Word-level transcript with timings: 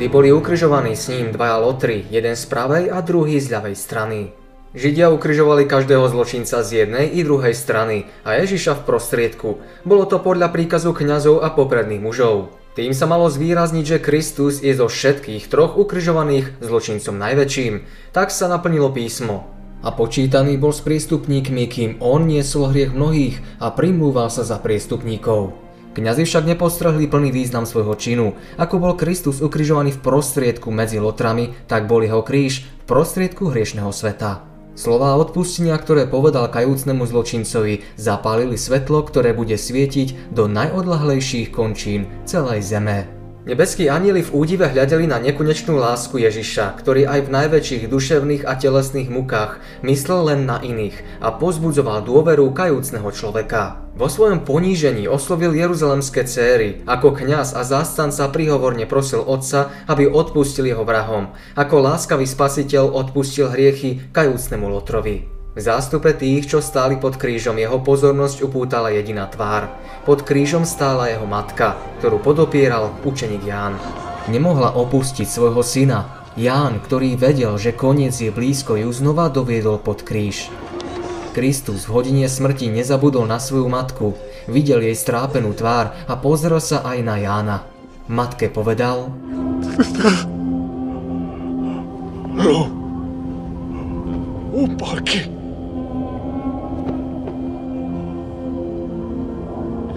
Vtedy 0.00 0.16
boli 0.16 0.32
ukrižovaní 0.32 0.96
s 0.96 1.12
ním 1.12 1.28
dvaja 1.28 1.60
lotry, 1.60 2.08
jeden 2.08 2.32
z 2.32 2.48
pravej 2.48 2.88
a 2.88 3.04
druhý 3.04 3.36
z 3.36 3.52
ľavej 3.52 3.76
strany. 3.76 4.32
Židia 4.72 5.12
ukrižovali 5.12 5.68
každého 5.68 6.08
zločinca 6.08 6.64
z 6.64 6.72
jednej 6.72 7.12
i 7.12 7.20
druhej 7.20 7.52
strany 7.52 8.08
a 8.24 8.40
Ježiša 8.40 8.80
v 8.80 8.84
prostriedku. 8.88 9.60
Bolo 9.84 10.08
to 10.08 10.16
podľa 10.16 10.56
príkazu 10.56 10.96
kňazov 10.96 11.44
a 11.44 11.52
popredných 11.52 12.00
mužov. 12.00 12.48
Tým 12.72 12.96
sa 12.96 13.04
malo 13.04 13.28
zvýrazniť, 13.28 13.84
že 13.84 14.00
Kristus 14.00 14.64
je 14.64 14.72
zo 14.72 14.88
všetkých 14.88 15.52
troch 15.52 15.76
ukrižovaných 15.76 16.64
zločincom 16.64 17.20
najväčším. 17.20 17.84
Tak 18.16 18.32
sa 18.32 18.48
naplnilo 18.48 18.88
písmo. 18.96 19.52
A 19.84 19.92
počítaný 19.92 20.56
bol 20.56 20.72
s 20.72 20.80
priestupníkmi, 20.80 21.68
kým 21.68 21.90
on 22.00 22.24
niesol 22.24 22.72
hriech 22.72 22.96
mnohých 22.96 23.36
a 23.60 23.68
primlúval 23.68 24.32
sa 24.32 24.48
za 24.48 24.56
priestupníkov. 24.64 25.52
Kňazi 25.90 26.22
však 26.22 26.46
nepostrehli 26.46 27.10
plný 27.10 27.34
význam 27.34 27.66
svojho 27.66 27.98
činu. 27.98 28.38
Ako 28.56 28.78
bol 28.78 28.94
Kristus 28.94 29.42
ukrižovaný 29.42 29.98
v 29.98 30.02
prostriedku 30.06 30.70
medzi 30.70 31.02
lotrami, 31.02 31.50
tak 31.66 31.90
bol 31.90 32.06
jeho 32.06 32.22
kríž 32.22 32.62
v 32.62 32.82
prostriedku 32.86 33.50
hriešného 33.50 33.90
sveta. 33.90 34.46
Slová 34.78 35.18
odpustenia, 35.18 35.74
ktoré 35.74 36.06
povedal 36.06 36.46
kajúcnemu 36.46 37.02
zločincovi, 37.04 37.82
zapálili 37.98 38.54
svetlo, 38.54 39.02
ktoré 39.02 39.34
bude 39.34 39.58
svietiť 39.58 40.30
do 40.30 40.46
najodlahlejších 40.46 41.50
končín 41.50 42.06
celej 42.22 42.64
zeme. 42.64 43.19
Nebeskí 43.50 43.90
anieli 43.90 44.22
v 44.22 44.30
údive 44.30 44.70
hľadeli 44.70 45.10
na 45.10 45.18
nekonečnú 45.18 45.74
lásku 45.74 46.22
Ježiša, 46.22 46.78
ktorý 46.78 47.10
aj 47.10 47.26
v 47.26 47.32
najväčších 47.34 47.90
duševných 47.90 48.46
a 48.46 48.54
telesných 48.54 49.10
mukách 49.10 49.58
myslel 49.82 50.30
len 50.30 50.40
na 50.46 50.62
iných 50.62 50.94
a 51.18 51.34
pozbudzoval 51.34 52.06
dôveru 52.06 52.46
kajúcneho 52.54 53.10
človeka. 53.10 53.82
Vo 53.98 54.06
svojom 54.06 54.46
ponížení 54.46 55.10
oslovil 55.10 55.50
jeruzalemské 55.58 56.30
céry, 56.30 56.86
ako 56.86 57.10
kňaz 57.10 57.58
a 57.58 57.66
zástanca 57.66 58.30
prihovorne 58.30 58.86
prosil 58.86 59.26
otca, 59.26 59.74
aby 59.90 60.06
odpustil 60.06 60.70
jeho 60.70 60.86
vrahom, 60.86 61.34
ako 61.58 61.90
láskavý 61.90 62.30
spasiteľ 62.30 62.86
odpustil 62.86 63.50
hriechy 63.50 64.14
kajúcnemu 64.14 64.66
Lotrovi. 64.78 65.39
V 65.50 65.58
zástupe 65.58 66.14
tých, 66.14 66.46
čo 66.46 66.62
stáli 66.62 66.94
pod 66.94 67.18
krížom, 67.18 67.58
jeho 67.58 67.82
pozornosť 67.82 68.46
upútala 68.46 68.94
jediná 68.94 69.26
tvár. 69.26 69.66
Pod 70.06 70.22
krížom 70.22 70.62
stála 70.62 71.10
jeho 71.10 71.26
matka, 71.26 71.74
ktorú 71.98 72.22
podopieral 72.22 72.94
učeník 73.02 73.42
Ján. 73.42 73.74
Nemohla 74.30 74.78
opustiť 74.78 75.26
svojho 75.26 75.66
syna. 75.66 76.22
Ján, 76.38 76.78
ktorý 76.78 77.18
vedel, 77.18 77.58
že 77.58 77.74
koniec 77.74 78.14
je 78.14 78.30
blízko, 78.30 78.78
ju 78.78 78.94
znova 78.94 79.26
doviedol 79.26 79.82
pod 79.82 80.06
kríž. 80.06 80.54
Kristus 81.34 81.90
v 81.90 81.98
hodine 81.98 82.30
smrti 82.30 82.70
nezabudol 82.70 83.26
na 83.26 83.42
svoju 83.42 83.66
matku, 83.66 84.14
videl 84.46 84.86
jej 84.86 84.94
strápenú 84.94 85.50
tvár 85.50 85.90
a 86.06 86.14
pozrel 86.14 86.62
sa 86.62 86.86
aj 86.86 86.98
na 87.02 87.18
Jána. 87.18 87.58
Matke 88.06 88.46
povedal... 88.46 89.10
No, 92.30 92.70
upáky. 94.54 95.39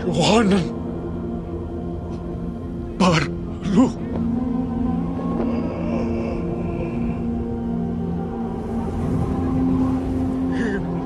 Johanan 0.04 0.68
Barlu. 3.00 3.88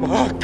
Imak. 0.07 0.41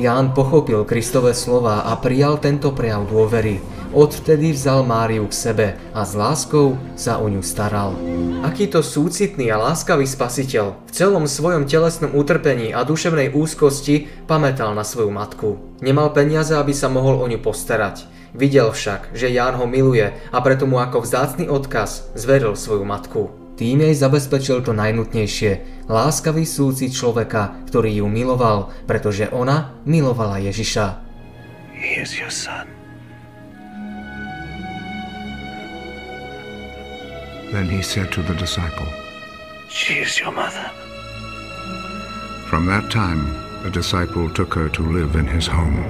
Ján 0.00 0.32
pochopil 0.32 0.84
Kristové 0.88 1.36
slova 1.36 1.84
a 1.84 1.92
prijal 2.00 2.40
tento 2.40 2.72
prejav 2.72 3.04
dôvery. 3.04 3.75
Odvtedy 3.94 4.50
vzal 4.50 4.82
Máriu 4.82 5.30
k 5.30 5.34
sebe 5.34 5.66
a 5.94 6.02
s 6.02 6.18
láskou 6.18 6.74
sa 6.98 7.22
o 7.22 7.30
ňu 7.30 7.42
staral. 7.42 7.94
Akýto 8.42 8.82
súcitný 8.82 9.50
a 9.54 9.60
láskavý 9.60 10.06
spasiteľ 10.06 10.86
v 10.86 10.90
celom 10.90 11.30
svojom 11.30 11.70
telesnom 11.70 12.14
utrpení 12.14 12.74
a 12.74 12.82
duševnej 12.82 13.30
úzkosti 13.30 14.26
pamätal 14.26 14.74
na 14.74 14.82
svoju 14.82 15.14
matku. 15.14 15.78
Nemal 15.78 16.10
peniaze, 16.10 16.52
aby 16.58 16.74
sa 16.74 16.90
mohol 16.90 17.22
o 17.22 17.26
ňu 17.30 17.38
postarať. 17.38 18.08
Videl 18.36 18.68
však, 18.68 19.16
že 19.16 19.32
Ján 19.32 19.56
ho 19.56 19.64
miluje 19.64 20.12
a 20.12 20.38
preto 20.44 20.68
mu 20.68 20.76
ako 20.76 21.00
vzácný 21.00 21.48
odkaz 21.48 22.12
zveril 22.12 22.52
svoju 22.52 22.84
matku. 22.84 23.32
Tým 23.56 23.80
jej 23.88 23.96
zabezpečil 23.96 24.60
to 24.60 24.76
najnutnejšie, 24.76 25.86
láskavý 25.88 26.44
súcit 26.44 26.92
človeka, 26.92 27.56
ktorý 27.72 28.04
ju 28.04 28.06
miloval, 28.12 28.68
pretože 28.84 29.32
ona 29.32 29.72
milovala 29.88 30.44
Ježiša. 30.44 31.00
He 31.72 32.04
is 32.04 32.20
your 32.20 32.28
son. 32.28 32.75
Then 37.54 37.70
he 37.70 37.78
said 37.82 38.10
to 38.18 38.26
the 38.26 38.34
disciple, 38.34 38.86
She 39.70 40.02
is 40.02 40.18
your 40.18 40.34
mother. 40.34 40.66
From 42.50 42.66
that 42.66 42.90
time, 42.90 43.30
the 43.62 43.70
disciple 43.70 44.30
took 44.30 44.54
her 44.54 44.66
to 44.70 44.82
live 44.82 45.14
in 45.14 45.26
his 45.30 45.46
home. 45.46 45.82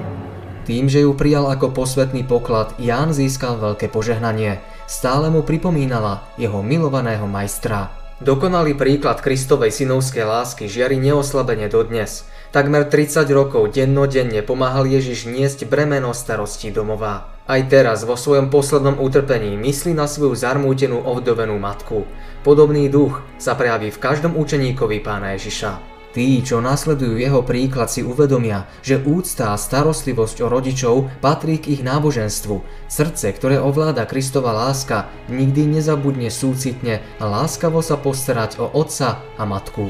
Tým, 0.67 0.91
že 0.91 1.07
ju 1.07 1.15
prijal 1.15 1.47
ako 1.47 1.71
posvetný 1.71 2.27
poklad, 2.27 2.75
Ján 2.75 3.15
získal 3.15 3.55
veľké 3.57 3.87
požehnanie. 3.87 4.59
Stále 4.83 5.31
mu 5.31 5.41
pripomínala 5.41 6.27
jeho 6.35 6.59
milovaného 6.59 7.23
majstra. 7.23 7.89
Dokonalý 8.19 8.73
príklad 8.73 9.21
Kristovej 9.21 9.69
synovskej 9.69 10.25
lásky 10.25 10.65
žiari 10.65 10.97
neoslabene 10.97 11.69
dodnes. 11.69 12.25
Takmer 12.49 12.89
30 12.89 13.29
rokov 13.29 13.71
dennodenne 13.71 14.41
pomáhal 14.41 14.89
Ježiš 14.89 15.29
niesť 15.29 15.69
bremeno 15.69 16.11
starosti 16.11 16.73
domova. 16.73 17.36
Aj 17.47 17.63
teraz 17.71 18.03
vo 18.03 18.19
svojom 18.19 18.51
poslednom 18.51 18.99
utrpení 18.99 19.55
myslí 19.55 19.95
na 19.95 20.03
svoju 20.03 20.35
zarmútenú 20.35 20.99
ovdovenú 20.99 21.55
matku. 21.55 22.03
Podobný 22.43 22.91
duch 22.91 23.23
sa 23.39 23.55
prejaví 23.55 23.87
v 23.87 24.01
každom 24.03 24.35
učeníkovi 24.35 24.99
pána 24.99 25.39
Ježiša. 25.39 25.95
Tí, 26.11 26.43
čo 26.43 26.59
nasledujú 26.59 27.15
jeho 27.15 27.39
príklad, 27.47 27.87
si 27.87 28.03
uvedomia, 28.03 28.67
že 28.83 28.99
úcta 28.99 29.53
a 29.53 29.59
starostlivosť 29.59 30.43
o 30.43 30.47
rodičov 30.51 30.95
patrí 31.23 31.55
k 31.61 31.77
ich 31.77 31.81
náboženstvu. 31.87 32.59
Srdce, 32.91 33.31
ktoré 33.31 33.63
ovláda 33.63 34.03
Kristova 34.03 34.51
láska, 34.51 35.07
nikdy 35.31 35.79
nezabudne 35.79 36.27
súcitne 36.27 36.99
a 37.21 37.23
láskavo 37.31 37.79
sa 37.79 37.95
postarať 37.95 38.59
o 38.59 38.67
otca 38.75 39.23
a 39.39 39.43
matku. 39.47 39.87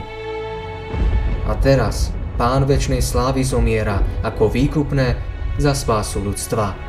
A 1.47 1.56
teraz 1.63 2.13
Pán 2.38 2.69
väčšnej 2.69 3.01
slávy 3.01 3.41
zomiera 3.41 3.97
ako 4.22 4.53
výkupné 4.53 5.18
za 5.57 5.74
spásu 5.74 6.22
ľudstva. 6.22 6.87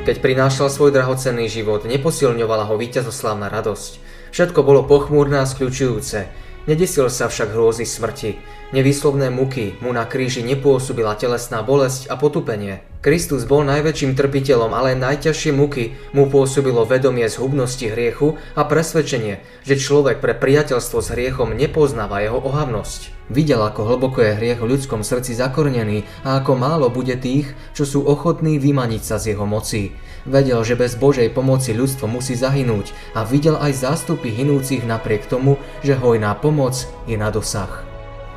Keď 0.00 0.16
prinášal 0.24 0.72
svoj 0.72 0.96
drahocenný 0.96 1.46
život, 1.52 1.84
neposilňovala 1.84 2.72
ho 2.72 2.74
víťazoslávna 2.80 3.52
radosť. 3.52 4.00
Všetko 4.32 4.64
bolo 4.64 4.88
pochmúrne 4.88 5.42
a 5.42 5.46
skľučujúce, 5.46 6.30
Nedesil 6.68 7.08
sa 7.08 7.32
však 7.32 7.56
hrôzy 7.56 7.88
smrti. 7.88 8.36
Nevýslovné 8.76 9.32
muky 9.32 9.80
mu 9.80 9.96
na 9.96 10.04
kríži 10.04 10.44
nepôsobila 10.44 11.16
telesná 11.16 11.64
bolesť 11.64 12.12
a 12.12 12.20
potupenie. 12.20 12.84
Kristus 13.00 13.48
bol 13.48 13.64
najväčším 13.64 14.12
trpiteľom, 14.12 14.76
ale 14.76 14.92
najťažšie 14.92 15.56
muky 15.56 15.96
mu 16.12 16.28
pôsobilo 16.28 16.84
vedomie 16.84 17.26
zhubnosti 17.32 17.88
hriechu 17.88 18.36
a 18.52 18.68
presvedčenie, 18.68 19.40
že 19.64 19.80
človek 19.80 20.20
pre 20.20 20.36
priateľstvo 20.36 21.00
s 21.00 21.10
hriechom 21.16 21.56
nepoznáva 21.56 22.20
jeho 22.20 22.38
ohavnosť. 22.38 23.19
Videl, 23.30 23.62
ako 23.62 23.86
hlboko 23.86 24.26
je 24.26 24.34
hriech 24.34 24.58
v 24.58 24.74
ľudskom 24.74 25.06
srdci 25.06 25.38
zakornený 25.38 26.02
a 26.26 26.42
ako 26.42 26.58
málo 26.58 26.90
bude 26.90 27.14
tých, 27.14 27.46
čo 27.78 27.86
sú 27.86 28.02
ochotní 28.02 28.58
vymaniť 28.58 29.02
sa 29.06 29.22
z 29.22 29.38
jeho 29.38 29.46
moci. 29.46 29.94
Vedel, 30.26 30.58
že 30.66 30.74
bez 30.74 30.98
Božej 30.98 31.30
pomoci 31.30 31.70
ľudstvo 31.70 32.10
musí 32.10 32.34
zahynúť 32.34 32.90
a 33.14 33.22
videl 33.22 33.54
aj 33.54 33.86
zástupy 33.86 34.34
hinúcich 34.34 34.82
napriek 34.82 35.30
tomu, 35.30 35.62
že 35.86 35.94
hojná 35.94 36.34
pomoc 36.42 36.90
je 37.06 37.14
na 37.14 37.30
dosah. 37.30 37.86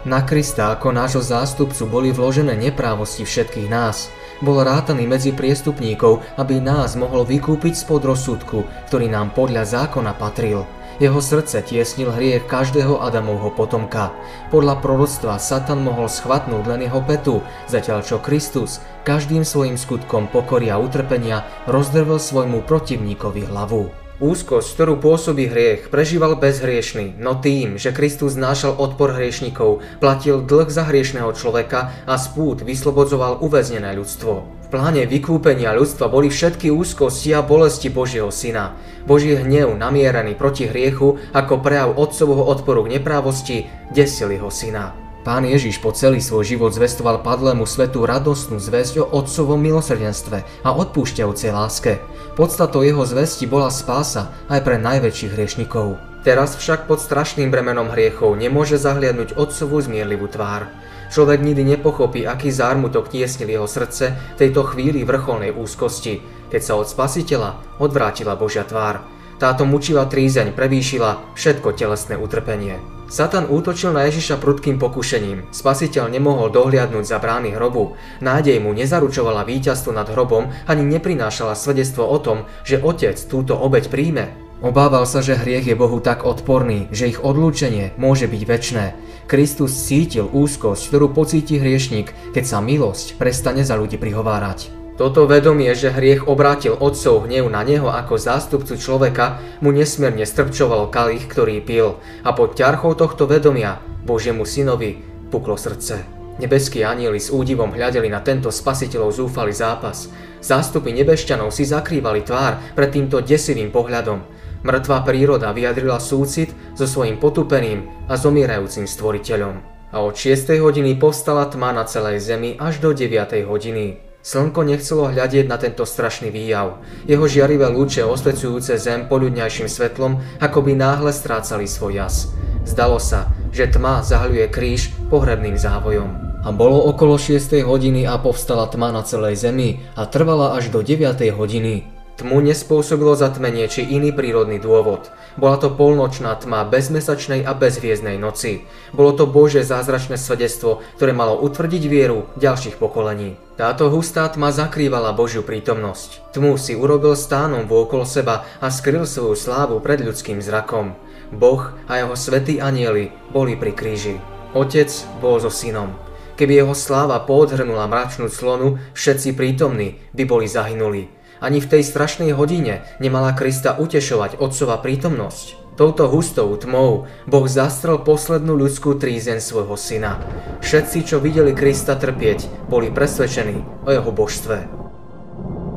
Na 0.05 0.21
Krista 0.21 0.75
ako 0.77 0.93
nášho 0.93 1.23
zástupcu 1.25 1.89
boli 1.89 2.13
vložené 2.13 2.53
neprávosti 2.53 3.25
všetkých 3.25 3.71
nás. 3.71 4.13
Bol 4.43 4.59
rátaný 4.61 5.07
medzi 5.07 5.31
priestupníkov, 5.31 6.19
aby 6.35 6.59
nás 6.59 6.99
mohol 6.99 7.23
vykúpiť 7.23 7.81
spod 7.81 8.03
rozsudku, 8.03 8.67
ktorý 8.91 9.07
nám 9.07 9.31
podľa 9.31 9.63
zákona 9.63 10.11
patril. 10.19 10.67
Jeho 11.01 11.17
srdce 11.17 11.65
tiesnil 11.65 12.13
hriech 12.13 12.45
každého 12.45 13.01
Adamovho 13.01 13.49
potomka. 13.49 14.13
Podľa 14.53 14.77
proroctva 14.77 15.41
Satan 15.41 15.81
mohol 15.81 16.05
schvatnúť 16.05 16.63
len 16.69 16.85
jeho 16.85 17.01
petu, 17.01 17.41
zatiaľ 17.65 18.05
čo 18.05 18.21
Kristus 18.21 18.77
každým 19.01 19.41
svojim 19.41 19.73
skutkom 19.73 20.29
pokory 20.29 20.69
a 20.69 20.77
utrpenia 20.77 21.49
rozdrvel 21.65 22.21
svojmu 22.21 22.61
protivníkovi 22.69 23.49
hlavu. 23.49 23.89
Úzkosť, 24.21 24.77
ktorú 24.77 25.01
pôsobí 25.01 25.49
hriech, 25.49 25.89
prežíval 25.89 26.37
bezhriešný, 26.37 27.17
no 27.17 27.41
tým, 27.41 27.81
že 27.81 27.89
Kristus 27.89 28.37
znášal 28.37 28.77
odpor 28.77 29.17
hriešnikov, 29.17 29.81
platil 29.97 30.45
dlh 30.45 30.69
za 30.69 30.85
hriešného 30.85 31.33
človeka 31.33 32.05
a 32.05 32.15
spút 32.21 32.61
vyslobodzoval 32.61 33.41
uväznené 33.41 33.97
ľudstvo. 33.97 34.62
Pláne 34.73 35.05
vykúpenia 35.05 35.69
ľudstva 35.77 36.09
boli 36.09 36.33
všetky 36.33 36.73
úzkosti 36.73 37.29
a 37.37 37.45
bolesti 37.45 37.93
Božieho 37.93 38.33
syna. 38.33 38.73
Boží 39.05 39.37
hnev 39.37 39.77
namierený 39.77 40.33
proti 40.33 40.65
hriechu 40.65 41.21
ako 41.29 41.61
prejav 41.61 41.93
otcovho 41.93 42.41
odporu 42.49 42.81
k 42.89 42.97
neprávosti 42.97 43.69
desil 43.93 44.33
jeho 44.33 44.49
syna. 44.49 44.97
Pán 45.21 45.45
Ježiš 45.45 45.77
po 45.77 45.93
celý 45.93 46.17
svoj 46.17 46.57
život 46.57 46.73
zvestoval 46.73 47.21
padlému 47.21 47.69
svetu 47.69 48.01
radostnú 48.01 48.57
zväzť 48.57 49.05
o 49.05 49.13
otcovom 49.13 49.61
milosrdenstve 49.61 50.41
a 50.65 50.69
odpúšťajúcej 50.73 51.53
láske. 51.53 52.01
Podstatou 52.33 52.81
jeho 52.81 53.05
zvesti 53.05 53.45
bola 53.45 53.69
spása 53.69 54.33
aj 54.49 54.65
pre 54.65 54.81
najväčších 54.81 55.37
hriešnikov. 55.37 56.01
Teraz 56.25 56.57
však 56.57 56.89
pod 56.89 56.97
strašným 56.97 57.53
bremenom 57.53 57.93
hriechov 57.93 58.33
nemôže 58.33 58.81
zahliadnúť 58.81 59.37
otcovú 59.37 59.85
zmierlivú 59.85 60.33
tvár. 60.33 60.65
Človek 61.13 61.45
nikdy 61.45 61.77
nepochopí, 61.77 62.25
aký 62.25 62.49
zármutok 62.49 63.05
tiesnil 63.05 63.53
jeho 63.53 63.69
srdce 63.69 64.17
v 64.33 64.39
tejto 64.41 64.65
chvíli 64.65 65.05
vrcholnej 65.05 65.53
úzkosti, 65.53 66.25
keď 66.49 66.61
sa 66.65 66.73
od 66.73 66.89
spasiteľa 66.89 67.77
odvrátila 67.77 68.33
Božia 68.33 68.65
tvár. 68.65 69.05
Táto 69.37 69.61
mučivá 69.69 70.09
trízeň 70.09 70.57
prevýšila 70.57 71.37
všetko 71.37 71.77
telesné 71.77 72.17
utrpenie. 72.17 72.81
Satan 73.13 73.45
útočil 73.45 73.93
na 73.93 74.09
Ježiša 74.09 74.41
prudkým 74.41 74.81
pokušením. 74.81 75.53
Spasiteľ 75.53 76.09
nemohol 76.09 76.49
dohliadnúť 76.49 77.05
za 77.05 77.21
brány 77.21 77.53
hrobu. 77.53 77.93
Nádej 78.17 78.57
mu 78.57 78.73
nezaručovala 78.73 79.45
víťazstvo 79.45 79.93
nad 79.93 80.09
hrobom 80.09 80.49
ani 80.65 80.81
neprinášala 80.81 81.53
svedectvo 81.53 82.09
o 82.09 82.17
tom, 82.17 82.49
že 82.65 82.81
otec 82.81 83.13
túto 83.29 83.53
obeď 83.53 83.93
príjme. 83.93 84.42
Obával 84.63 85.03
sa, 85.03 85.19
že 85.19 85.35
hriech 85.35 85.67
je 85.67 85.75
Bohu 85.75 85.99
tak 85.99 86.23
odporný, 86.23 86.87
že 86.87 87.11
ich 87.11 87.19
odlúčenie 87.19 87.91
môže 87.99 88.31
byť 88.31 88.41
väčné. 88.47 88.85
Kristus 89.27 89.75
cítil 89.75 90.31
úzkosť, 90.31 90.87
ktorú 90.87 91.11
pocíti 91.11 91.59
hriešnik, 91.59 92.15
keď 92.31 92.43
sa 92.47 92.63
milosť 92.63 93.19
prestane 93.19 93.67
za 93.67 93.75
ľudí 93.75 93.99
prihovárať. 93.99 94.71
Toto 94.95 95.27
vedomie, 95.27 95.67
že 95.75 95.91
hriech 95.91 96.31
obrátil 96.31 96.79
otcov 96.79 97.27
hnev 97.27 97.51
na 97.51 97.59
neho 97.67 97.91
ako 97.91 98.15
zástupcu 98.15 98.79
človeka, 98.79 99.43
mu 99.59 99.75
nesmierne 99.75 100.23
strpčoval 100.23 100.87
kalich, 100.87 101.27
ktorý 101.27 101.59
pil 101.59 101.99
a 102.23 102.31
pod 102.31 102.55
ťarchou 102.55 102.95
tohto 102.95 103.27
vedomia 103.27 103.83
Božiemu 104.07 104.47
synovi 104.47 105.03
puklo 105.27 105.59
srdce. 105.59 106.07
Nebeskí 106.39 106.87
anieli 106.87 107.19
s 107.19 107.35
údivom 107.35 107.75
hľadeli 107.75 108.07
na 108.07 108.23
tento 108.23 108.47
spasiteľov 108.47 109.11
zúfalý 109.11 109.51
zápas. 109.51 110.07
Zástupy 110.39 110.95
nebešťanov 110.95 111.51
si 111.51 111.67
zakrývali 111.67 112.23
tvár 112.23 112.57
pred 112.73 112.89
týmto 112.89 113.19
desivým 113.19 113.69
pohľadom. 113.69 114.32
Mŕtvá 114.63 115.03
príroda 115.03 115.51
vyjadrila 115.51 115.99
súcit 115.99 116.55
so 116.79 116.87
svojím 116.87 117.19
potupeným 117.19 118.07
a 118.07 118.15
zomierajúcim 118.15 118.87
stvoriteľom. 118.87 119.59
A 119.91 120.01
od 120.01 120.15
6. 120.15 120.55
hodiny 120.63 120.95
povstala 120.95 121.51
tma 121.51 121.75
na 121.75 121.83
celej 121.83 122.23
zemi 122.23 122.55
až 122.55 122.79
do 122.79 122.95
9. 122.95 123.43
hodiny. 123.43 123.99
Slnko 124.23 124.63
nechcelo 124.63 125.11
hľadieť 125.11 125.51
na 125.51 125.59
tento 125.59 125.83
strašný 125.83 126.31
výjav. 126.31 126.79
Jeho 127.03 127.27
žiarivé 127.27 127.67
lúče 127.67 128.07
osvecujúce 128.07 128.79
zem 128.79 129.11
poľudňajším 129.11 129.67
svetlom 129.67 130.23
ako 130.39 130.59
by 130.63 130.79
náhle 130.79 131.11
strácali 131.11 131.67
svoj 131.67 131.99
jas. 131.99 132.31
Zdalo 132.63 133.03
sa, 133.03 133.35
že 133.51 133.67
tma 133.67 133.99
zahľuje 133.99 134.47
kríž 134.47 134.95
pohrebným 135.11 135.59
závojom. 135.59 136.39
A 136.47 136.55
bolo 136.55 136.87
okolo 136.87 137.19
6. 137.19 137.67
hodiny 137.67 138.07
a 138.07 138.15
povstala 138.15 138.71
tma 138.71 138.95
na 138.95 139.03
celej 139.03 139.43
zemi 139.43 139.83
a 139.99 140.07
trvala 140.07 140.55
až 140.55 140.71
do 140.71 140.79
9. 140.79 141.19
hodiny. 141.35 141.92
Tmu 142.13 142.45
nespôsobilo 142.45 143.17
zatmenie 143.17 143.65
či 143.65 143.81
iný 143.89 144.13
prírodný 144.13 144.61
dôvod. 144.61 145.09
Bola 145.33 145.57
to 145.57 145.73
polnočná 145.73 146.37
tma 146.37 146.61
bezmesačnej 146.61 147.41
a 147.41 147.57
bezviezdnej 147.57 148.21
noci. 148.21 148.69
Bolo 148.93 149.17
to 149.17 149.25
Bože 149.25 149.65
zázračné 149.65 150.21
svedectvo, 150.21 150.85
ktoré 150.93 151.09
malo 151.09 151.41
utvrdiť 151.41 151.83
vieru 151.89 152.29
ďalších 152.37 152.77
pokolení. 152.77 153.33
Táto 153.57 153.89
hustá 153.89 154.29
tma 154.29 154.53
zakrývala 154.53 155.09
Božiu 155.17 155.41
prítomnosť. 155.41 156.37
Tmu 156.37 156.53
si 156.61 156.77
urobil 156.77 157.17
stánom 157.17 157.65
vôkol 157.65 158.05
seba 158.05 158.45
a 158.61 158.69
skryl 158.69 159.09
svoju 159.09 159.33
slávu 159.33 159.81
pred 159.81 160.05
ľudským 160.05 160.37
zrakom. 160.37 160.93
Boh 161.33 161.73
a 161.89 161.97
jeho 161.97 162.13
svätí 162.13 162.61
anieli 162.61 163.09
boli 163.33 163.57
pri 163.57 163.73
kríži. 163.73 164.21
Otec 164.53 164.93
bol 165.17 165.41
so 165.41 165.49
synom. 165.49 165.97
Keby 166.37 166.61
jeho 166.61 166.77
sláva 166.77 167.21
podhrnula 167.25 167.89
mračnú 167.89 168.29
clonu, 168.29 168.77
všetci 168.93 169.33
prítomní 169.33 169.97
by 170.13 170.23
boli 170.29 170.45
zahynuli. 170.45 171.09
Ani 171.43 171.59
v 171.59 171.67
tej 171.67 171.83
strašnej 171.83 172.31
hodine 172.31 172.87
nemala 173.03 173.35
Krista 173.35 173.75
utešovať 173.75 174.39
otcova 174.39 174.79
prítomnosť. 174.79 175.75
Touto 175.75 176.07
hustou 176.07 176.47
tmou 176.55 177.11
Boh 177.27 177.47
zastrel 177.51 177.99
poslednú 177.99 178.55
ľudskú 178.55 178.95
trízen 178.95 179.43
svojho 179.43 179.75
syna. 179.75 180.23
Všetci, 180.63 181.03
čo 181.03 181.19
videli 181.19 181.51
Krista 181.51 181.99
trpieť, 181.99 182.71
boli 182.71 182.87
presvedčení 182.93 183.83
o 183.83 183.89
jeho 183.91 184.11
božstve. 184.15 184.71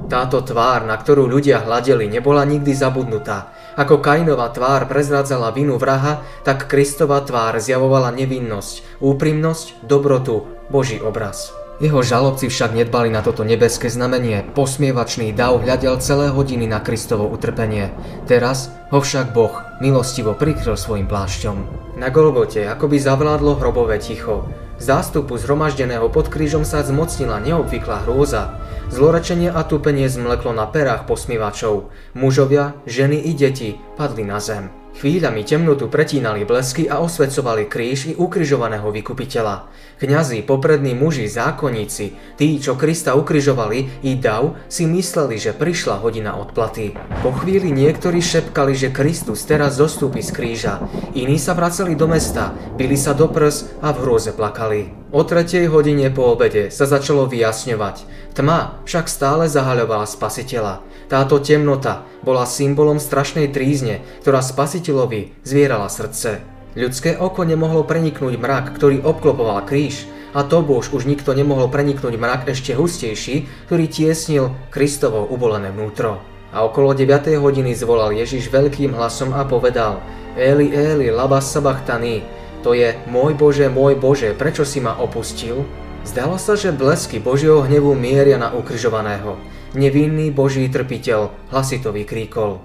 Táto 0.06 0.38
tvár, 0.38 0.86
na 0.86 0.94
ktorú 0.94 1.26
ľudia 1.26 1.66
hľadeli, 1.66 2.06
nebola 2.06 2.46
nikdy 2.46 2.70
zabudnutá. 2.70 3.50
Ako 3.74 3.98
Kainová 3.98 4.54
tvár 4.54 4.86
prezrádzala 4.86 5.50
vinu 5.50 5.82
vraha, 5.82 6.22
tak 6.46 6.70
Kristova 6.70 7.18
tvár 7.26 7.58
zjavovala 7.58 8.14
nevinnosť, 8.14 9.02
úprimnosť, 9.02 9.82
dobrotu, 9.82 10.46
Boží 10.70 11.02
obraz. 11.02 11.65
Jeho 11.76 12.00
žalobci 12.00 12.48
však 12.48 12.72
nedbali 12.72 13.12
na 13.12 13.20
toto 13.20 13.44
nebeské 13.44 13.92
znamenie. 13.92 14.48
Posmievačný 14.56 15.36
dav 15.36 15.60
hľadel 15.60 16.00
celé 16.00 16.32
hodiny 16.32 16.64
na 16.64 16.80
Kristovo 16.80 17.28
utrpenie. 17.28 17.92
Teraz 18.24 18.72
ho 18.88 19.04
však 19.04 19.36
Boh 19.36 19.52
milostivo 19.84 20.32
prikryl 20.32 20.80
svojim 20.80 21.04
plášťom. 21.04 21.56
Na 22.00 22.08
Golgote 22.08 22.64
akoby 22.64 22.96
zavládlo 22.96 23.60
hrobové 23.60 24.00
ticho. 24.00 24.48
Zástupu 24.80 25.36
zhromaždeného 25.36 26.08
pod 26.08 26.32
krížom 26.32 26.64
sa 26.64 26.80
zmocnila 26.80 27.44
neobvyklá 27.44 28.08
hrôza. 28.08 28.56
Zlorečenie 28.88 29.52
a 29.52 29.60
tupenie 29.60 30.08
zmleklo 30.08 30.56
na 30.56 30.64
perách 30.64 31.04
posmievačov. 31.04 31.92
Mužovia, 32.16 32.72
ženy 32.88 33.20
i 33.20 33.36
deti 33.36 33.76
padli 34.00 34.24
na 34.24 34.40
zem. 34.40 34.72
Chvíľami 34.96 35.44
temnotu 35.44 35.92
pretínali 35.92 36.48
blesky 36.48 36.88
a 36.88 37.04
osvecovali 37.04 37.68
kríž 37.68 38.08
i 38.08 38.12
ukrižovaného 38.16 38.88
vykupiteľa. 38.88 39.68
Kňazi, 40.00 40.40
poprední 40.40 40.96
muži, 40.96 41.28
zákonníci, 41.28 42.36
tí, 42.40 42.56
čo 42.56 42.80
Krista 42.80 43.12
ukrižovali, 43.12 44.08
i 44.08 44.16
dav, 44.16 44.56
si 44.72 44.88
mysleli, 44.88 45.36
že 45.36 45.52
prišla 45.52 46.00
hodina 46.00 46.40
odplaty. 46.40 46.96
Po 47.20 47.28
chvíli 47.36 47.76
niektorí 47.76 48.24
šepkali, 48.24 48.72
že 48.72 48.88
Kristus 48.88 49.44
teraz 49.44 49.76
zostúpi 49.76 50.24
z 50.24 50.32
kríža. 50.32 50.80
Iní 51.12 51.36
sa 51.36 51.52
vracali 51.52 51.92
do 51.92 52.08
mesta, 52.08 52.56
bili 52.80 52.96
sa 52.96 53.12
do 53.12 53.28
prs 53.28 53.68
a 53.84 53.92
v 53.92 54.00
hrôze 54.00 54.32
plakali. 54.32 54.96
O 55.12 55.28
tretej 55.28 55.68
hodine 55.68 56.08
po 56.08 56.32
obede 56.32 56.72
sa 56.72 56.88
začalo 56.88 57.28
vyjasňovať. 57.28 58.08
Tma 58.32 58.80
však 58.88 59.12
stále 59.12 59.44
zahaľovala 59.48 60.08
spasiteľa. 60.08 60.80
Táto 61.06 61.38
temnota 61.38 62.02
bola 62.26 62.42
symbolom 62.42 62.98
strašnej 62.98 63.54
trízne, 63.54 64.02
ktorá 64.26 64.42
spasiteľovi 64.42 65.38
zvierala 65.46 65.86
srdce. 65.86 66.42
Ľudské 66.74 67.14
oko 67.14 67.46
nemohlo 67.46 67.86
preniknúť 67.86 68.34
mrak, 68.34 68.74
ktorý 68.74 69.06
obklopoval 69.06 69.62
kríž, 69.62 70.10
a 70.34 70.42
to 70.42 70.60
bož 70.66 70.90
už 70.90 71.06
nikto 71.06 71.32
nemohol 71.32 71.70
preniknúť 71.70 72.18
mrak 72.18 72.50
ešte 72.50 72.74
hustejší, 72.74 73.46
ktorý 73.70 73.86
tiesnil 73.86 74.52
Kristovo 74.68 75.24
ubolené 75.30 75.70
vnútro. 75.70 76.20
A 76.50 76.66
okolo 76.66 76.92
9. 76.92 77.38
hodiny 77.38 77.72
zvolal 77.78 78.10
Ježiš 78.10 78.50
veľkým 78.50 78.92
hlasom 78.92 79.30
a 79.32 79.46
povedal 79.46 80.02
Eli, 80.34 80.74
Eli, 80.74 81.08
laba 81.14 81.38
sabachthani, 81.38 82.26
to 82.66 82.74
je 82.74 82.98
môj 83.06 83.38
Bože, 83.38 83.70
môj 83.70 83.94
Bože, 83.94 84.34
prečo 84.34 84.66
si 84.66 84.82
ma 84.82 84.98
opustil? 84.98 85.62
Zdalo 86.02 86.34
sa, 86.34 86.58
že 86.58 86.74
blesky 86.74 87.22
Božieho 87.22 87.62
hnevu 87.62 87.94
mieria 87.94 88.36
na 88.36 88.50
ukrižovaného 88.52 89.55
nevinný 89.76 90.32
Boží 90.32 90.64
trpiteľ 90.72 91.52
hlasito 91.52 91.92
vykríkol. 91.92 92.58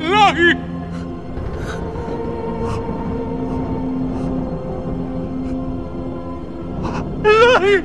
Lahy! 0.00 0.50
Lahy! 7.20 7.76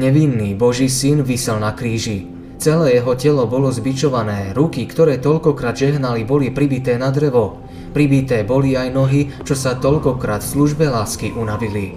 Nevinný 0.00 0.56
Boží 0.56 0.88
syn 0.88 1.22
vysel 1.22 1.60
na 1.60 1.76
kríži. 1.76 2.39
Celé 2.60 3.00
jeho 3.00 3.16
telo 3.16 3.48
bolo 3.48 3.72
zbičované, 3.72 4.52
ruky, 4.52 4.84
ktoré 4.84 5.16
toľkokrát 5.16 5.72
žehnali, 5.80 6.28
boli 6.28 6.52
pribité 6.52 7.00
na 7.00 7.08
drevo. 7.08 7.56
Pribité 7.96 8.44
boli 8.44 8.76
aj 8.76 8.88
nohy, 8.92 9.32
čo 9.48 9.56
sa 9.56 9.80
toľkokrát 9.80 10.44
v 10.44 10.50
službe 10.52 10.84
lásky 10.84 11.32
unavili. 11.32 11.96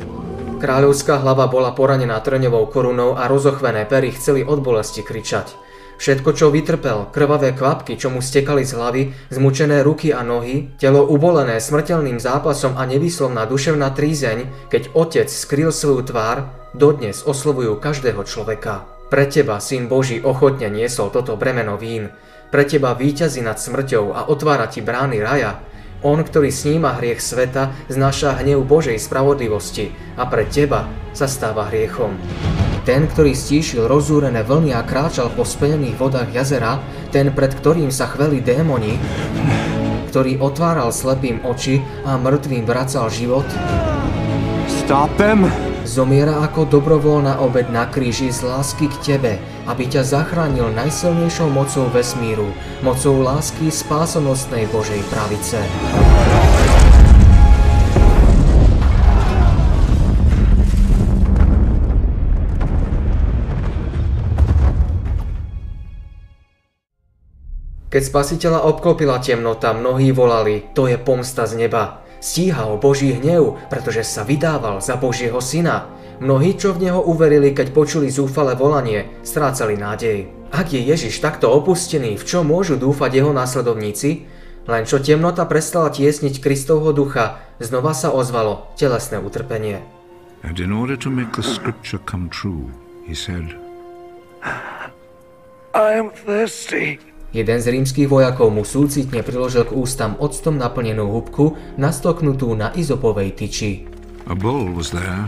Kráľovská 0.64 1.20
hlava 1.20 1.52
bola 1.52 1.76
poranená 1.76 2.16
trňovou 2.24 2.72
korunou 2.72 3.20
a 3.20 3.28
rozochvené 3.28 3.84
pery 3.92 4.16
chceli 4.16 4.48
od 4.48 4.64
bolesti 4.64 5.04
kričať. 5.04 5.52
Všetko, 6.00 6.32
čo 6.32 6.48
vytrpel, 6.48 7.12
krvavé 7.12 7.52
kvapky, 7.52 8.00
čo 8.00 8.08
mu 8.08 8.24
stekali 8.24 8.64
z 8.64 8.72
hlavy, 8.80 9.02
zmučené 9.36 9.84
ruky 9.84 10.16
a 10.16 10.24
nohy, 10.24 10.80
telo 10.80 11.04
ubolené 11.04 11.60
smrteľným 11.60 12.24
zápasom 12.24 12.80
a 12.80 12.88
nevyslovná 12.88 13.44
duševná 13.52 13.92
trízeň, 13.92 14.72
keď 14.72 14.96
otec 14.96 15.28
skryl 15.28 15.76
svoju 15.76 16.08
tvár, 16.08 16.48
dodnes 16.72 17.20
oslovujú 17.28 17.76
každého 17.84 18.24
človeka. 18.24 18.93
Pre 19.14 19.30
teba, 19.30 19.62
Syn 19.62 19.86
Boží, 19.86 20.26
ochotne 20.26 20.74
niesol 20.74 21.14
toto 21.14 21.38
bremeno 21.38 21.78
vín. 21.78 22.10
Pre 22.50 22.66
teba 22.66 22.98
víťazí 22.98 23.46
nad 23.46 23.62
smrťou 23.62 24.10
a 24.10 24.26
otvára 24.26 24.66
ti 24.66 24.82
brány 24.82 25.22
raja. 25.22 25.62
On, 26.02 26.18
ktorý 26.18 26.50
sníma 26.50 26.98
hriech 26.98 27.22
sveta, 27.22 27.78
znáša 27.94 28.42
hnev 28.42 28.66
Božej 28.66 28.98
spravodlivosti 28.98 29.94
a 30.18 30.26
pre 30.26 30.50
teba 30.50 30.90
sa 31.14 31.30
stáva 31.30 31.70
hriechom. 31.70 32.18
Ten, 32.90 33.06
ktorý 33.06 33.38
stíšil 33.38 33.86
rozúrené 33.86 34.42
vlny 34.42 34.74
a 34.74 34.82
kráčal 34.82 35.30
po 35.30 35.46
spenených 35.46 35.94
vodách 36.02 36.34
jazera, 36.34 36.82
ten, 37.14 37.30
pred 37.38 37.54
ktorým 37.54 37.94
sa 37.94 38.10
chveli 38.10 38.42
démoni, 38.42 38.98
ktorý 40.10 40.42
otváral 40.42 40.90
slepým 40.90 41.46
oči 41.46 41.86
a 42.02 42.18
mŕtvým 42.18 42.66
vracal 42.66 43.14
život, 43.14 43.46
Stop 44.66 45.14
them! 45.22 45.73
Zomiera 45.88 46.44
ako 46.44 46.68
dobrovoľná 46.68 47.40
obed 47.40 47.72
na 47.72 47.88
kríži 47.88 48.32
z 48.32 48.44
lásky 48.44 48.92
k 48.92 48.96
tebe, 49.16 49.34
aby 49.68 49.88
ťa 49.88 50.04
zachránil 50.04 50.72
najsilnejšou 50.76 51.48
mocou 51.52 51.88
vesmíru, 51.92 52.52
mocou 52.84 53.20
lásky 53.24 53.72
spásonosnej 53.72 54.68
Božej 54.72 55.00
pravice. 55.08 55.60
Keď 67.94 68.10
spasiteľa 68.10 68.66
obklopila 68.66 69.22
temnota, 69.22 69.70
mnohí 69.70 70.10
volali, 70.10 70.66
to 70.74 70.90
je 70.90 70.98
pomsta 70.98 71.46
z 71.46 71.62
neba. 71.62 72.03
Stíha 72.24 72.72
ho 72.72 72.80
Boží 72.80 73.12
hnev, 73.20 73.60
pretože 73.68 74.08
sa 74.08 74.24
vydával 74.24 74.80
za 74.80 74.96
Božieho 74.96 75.44
syna. 75.44 75.92
Mnohí, 76.24 76.56
čo 76.56 76.72
v 76.72 76.88
neho 76.88 77.04
uverili, 77.04 77.52
keď 77.52 77.76
počuli 77.76 78.08
zúfale 78.08 78.56
volanie, 78.56 79.12
strácali 79.28 79.76
nádej. 79.76 80.32
Ak 80.56 80.72
je 80.72 80.80
Ježiš 80.80 81.20
takto 81.20 81.52
opustený, 81.52 82.16
v 82.16 82.24
čo 82.24 82.48
môžu 82.48 82.80
dúfať 82.80 83.20
jeho 83.20 83.36
následovníci? 83.36 84.24
Len 84.64 84.88
čo 84.88 85.04
temnota 85.04 85.44
prestala 85.44 85.92
tiesniť 85.92 86.40
Kristovho 86.40 86.96
ducha, 86.96 87.44
znova 87.60 87.92
sa 87.92 88.16
ozvalo 88.16 88.72
telesné 88.80 89.20
utrpenie. 89.20 89.84
And 90.48 90.56
in 90.64 90.72
order 90.72 90.96
to 91.04 91.12
make 91.12 91.36
the 91.36 91.44
scripture 91.44 92.00
come 92.08 92.32
true, 92.32 92.72
he 93.04 93.12
said, 93.12 93.52
I 95.76 96.00
am 96.00 96.16
thirsty. 96.16 97.04
Jeden 97.34 97.58
z 97.58 97.74
rímskych 97.74 98.06
vojakov 98.06 98.54
mu 98.54 98.62
súcitne 98.62 99.26
priložil 99.26 99.66
k 99.66 99.74
ústam 99.74 100.14
octom 100.22 100.54
naplnenú 100.62 101.10
hubku, 101.10 101.58
nastoknutú 101.82 102.54
na 102.54 102.70
izopovej 102.78 103.34
tyči. 103.34 103.90
A 104.30 104.38
bowl 104.38 104.70
was 104.70 104.94
there, 104.94 105.26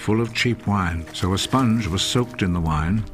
full 0.00 0.24
of 0.24 0.32
cheap 0.32 0.64
wine. 0.64 1.04
So 1.12 1.36
a 1.36 1.38
sponge 1.38 1.92
was 1.92 2.00
soaked 2.00 2.40
in 2.40 2.56
the 2.56 2.64
wine, 2.64 3.04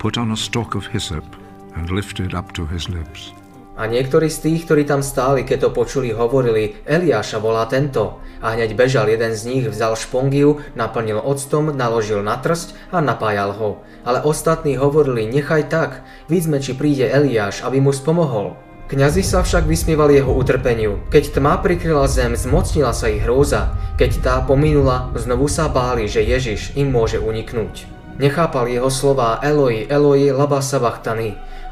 put 0.00 0.16
on 0.16 0.32
a 0.32 0.38
stalk 0.40 0.72
of 0.72 0.88
hyssop, 0.88 1.28
and 1.76 1.92
lifted 1.92 2.32
up 2.32 2.56
to 2.56 2.64
his 2.64 2.88
lips. 2.88 3.36
A 3.72 3.88
niektorí 3.88 4.28
z 4.28 4.38
tých, 4.48 4.68
ktorí 4.68 4.84
tam 4.84 5.00
stáli, 5.00 5.48
keď 5.48 5.68
to 5.68 5.70
počuli, 5.72 6.12
hovorili, 6.12 6.76
Eliáša 6.84 7.40
volá 7.40 7.64
tento. 7.64 8.20
A 8.44 8.52
hneď 8.52 8.76
bežal 8.76 9.08
jeden 9.08 9.32
z 9.32 9.48
nich, 9.48 9.64
vzal 9.64 9.96
špongiu, 9.96 10.60
naplnil 10.76 11.16
octom, 11.16 11.72
naložil 11.72 12.20
na 12.20 12.36
trsť 12.36 12.92
a 12.92 13.00
napájal 13.00 13.56
ho. 13.56 13.80
Ale 14.04 14.20
ostatní 14.20 14.76
hovorili, 14.76 15.24
nechaj 15.24 15.72
tak, 15.72 16.04
vidíme, 16.28 16.60
či 16.60 16.76
príde 16.76 17.08
Eliáš, 17.08 17.64
aby 17.64 17.80
mu 17.80 17.96
spomohol. 17.96 18.60
Kňazi 18.92 19.24
sa 19.24 19.40
však 19.40 19.64
vysmievali 19.64 20.20
jeho 20.20 20.36
utrpeniu. 20.36 21.00
Keď 21.08 21.40
tma 21.40 21.56
prikryla 21.64 22.04
zem, 22.12 22.36
zmocnila 22.36 22.92
sa 22.92 23.08
ich 23.08 23.24
hrôza. 23.24 23.72
Keď 23.96 24.20
tá 24.20 24.34
pominula, 24.44 25.08
znovu 25.16 25.48
sa 25.48 25.72
báli, 25.72 26.12
že 26.12 26.20
Ježiš 26.20 26.76
im 26.76 26.92
môže 26.92 27.16
uniknúť. 27.16 27.88
Nechápal 28.20 28.68
jeho 28.68 28.92
slová 28.92 29.40
Eloi, 29.40 29.88
Eloi, 29.88 30.28
laba. 30.28 30.60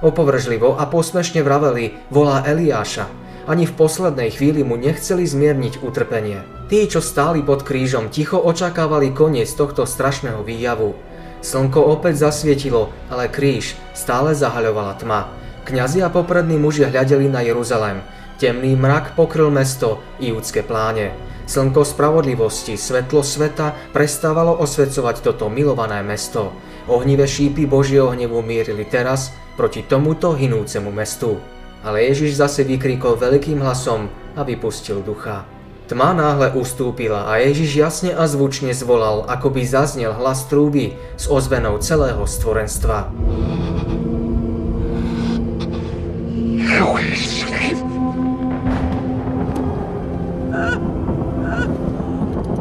Opovržlivo 0.00 0.80
a 0.80 0.88
posmešne 0.88 1.44
vraveli, 1.44 1.92
volá 2.08 2.40
Eliáša. 2.48 3.04
Ani 3.44 3.68
v 3.68 3.76
poslednej 3.76 4.32
chvíli 4.32 4.64
mu 4.64 4.80
nechceli 4.80 5.28
zmierniť 5.28 5.84
utrpenie. 5.84 6.40
Tí, 6.72 6.88
čo 6.88 7.04
stáli 7.04 7.44
pod 7.44 7.68
krížom, 7.68 8.08
ticho 8.08 8.40
očakávali 8.40 9.12
koniec 9.12 9.52
tohto 9.52 9.84
strašného 9.84 10.40
výjavu. 10.40 10.96
Slnko 11.44 11.84
opäť 11.84 12.24
zasvietilo, 12.24 12.88
ale 13.12 13.28
kríž 13.28 13.76
stále 13.92 14.32
zahaľovala 14.32 14.96
tma. 15.00 15.28
Kňazi 15.68 16.00
a 16.00 16.08
poprední 16.08 16.56
muži 16.56 16.88
hľadeli 16.88 17.28
na 17.28 17.44
Jeruzalém. 17.44 18.00
Temný 18.40 18.72
mrak 18.80 19.12
pokryl 19.20 19.52
mesto 19.52 20.00
i 20.16 20.32
judské 20.32 20.64
pláne. 20.64 21.12
Slnko 21.44 21.84
spravodlivosti, 21.84 22.78
svetlo 22.80 23.20
sveta 23.20 23.76
prestávalo 23.92 24.56
osvecovať 24.64 25.20
toto 25.20 25.52
milované 25.52 26.00
mesto. 26.00 26.56
Ohnivé 26.88 27.28
šípy 27.28 27.68
Božieho 27.68 28.16
hnevu 28.16 28.40
mierili 28.40 28.86
teraz 28.88 29.34
proti 29.60 29.84
tomuto 29.84 30.32
hinúcemu 30.32 30.88
mestu. 30.88 31.36
Ale 31.84 32.08
Ježiš 32.08 32.40
zase 32.40 32.64
vykríkol 32.64 33.20
veľkým 33.20 33.60
hlasom 33.60 34.08
a 34.32 34.40
vypustil 34.40 35.04
ducha. 35.04 35.44
Tma 35.84 36.16
náhle 36.16 36.56
ustúpila 36.56 37.28
a 37.28 37.44
Ježiš 37.44 37.76
jasne 37.76 38.16
a 38.16 38.24
zvučne 38.24 38.72
zvolal, 38.72 39.28
ako 39.28 39.52
by 39.52 39.60
zaznel 39.68 40.16
hlas 40.16 40.48
trúby 40.48 40.96
s 41.20 41.28
ozvenou 41.28 41.76
celého 41.76 42.24
stvorenstva. 42.24 43.12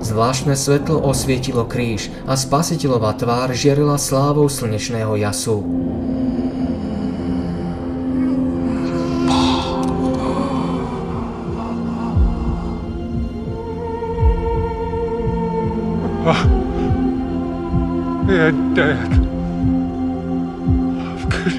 Zvláštne 0.03 0.57
svetlo 0.57 0.99
osvietilo 0.99 1.63
kríž 1.63 2.11
a 2.27 2.35
spasiteľová 2.35 3.15
tvár 3.15 3.55
žiarila 3.55 3.95
slávou 3.95 4.51
slnečného 4.51 5.15
jasu. 5.15 5.63
They're 18.27 18.51
dead. 18.77 19.11
Good. 21.29 21.55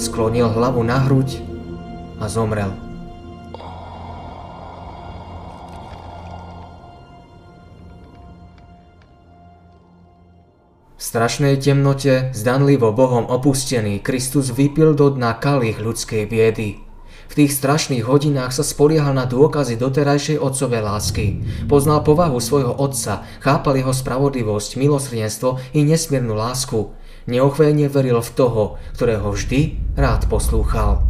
Sklonil 0.00 0.48
hlavu 0.48 0.82
na 0.82 0.98
hruď 1.06 1.38
a 2.20 2.28
zomrel. 2.28 2.89
Strašnej 11.10 11.58
temnote, 11.58 12.30
zdanlivo 12.30 12.94
Bohom 12.94 13.26
opustený, 13.26 13.98
Kristus 13.98 14.54
vypil 14.54 14.94
do 14.94 15.10
dna 15.10 15.42
kalich 15.42 15.82
ľudskej 15.82 16.22
biedy. 16.30 16.78
V 17.26 17.32
tých 17.34 17.50
strašných 17.50 18.06
hodinách 18.06 18.54
sa 18.54 18.62
spoliehal 18.62 19.10
na 19.10 19.26
dôkazy 19.26 19.74
doterajšej 19.74 20.38
otcovej 20.38 20.82
lásky. 20.86 21.26
Poznal 21.66 22.06
povahu 22.06 22.38
svojho 22.38 22.78
otca, 22.78 23.26
chápal 23.42 23.82
jeho 23.82 23.90
spravodlivosť, 23.90 24.78
milosrdenstvo 24.78 25.58
i 25.74 25.82
nesmiernu 25.82 26.38
lásku. 26.38 26.94
Neochvejne 27.26 27.90
veril 27.90 28.22
v 28.22 28.30
toho, 28.30 28.62
ktorého 28.94 29.34
vždy 29.34 29.82
rád 29.98 30.30
poslúchal. 30.30 31.09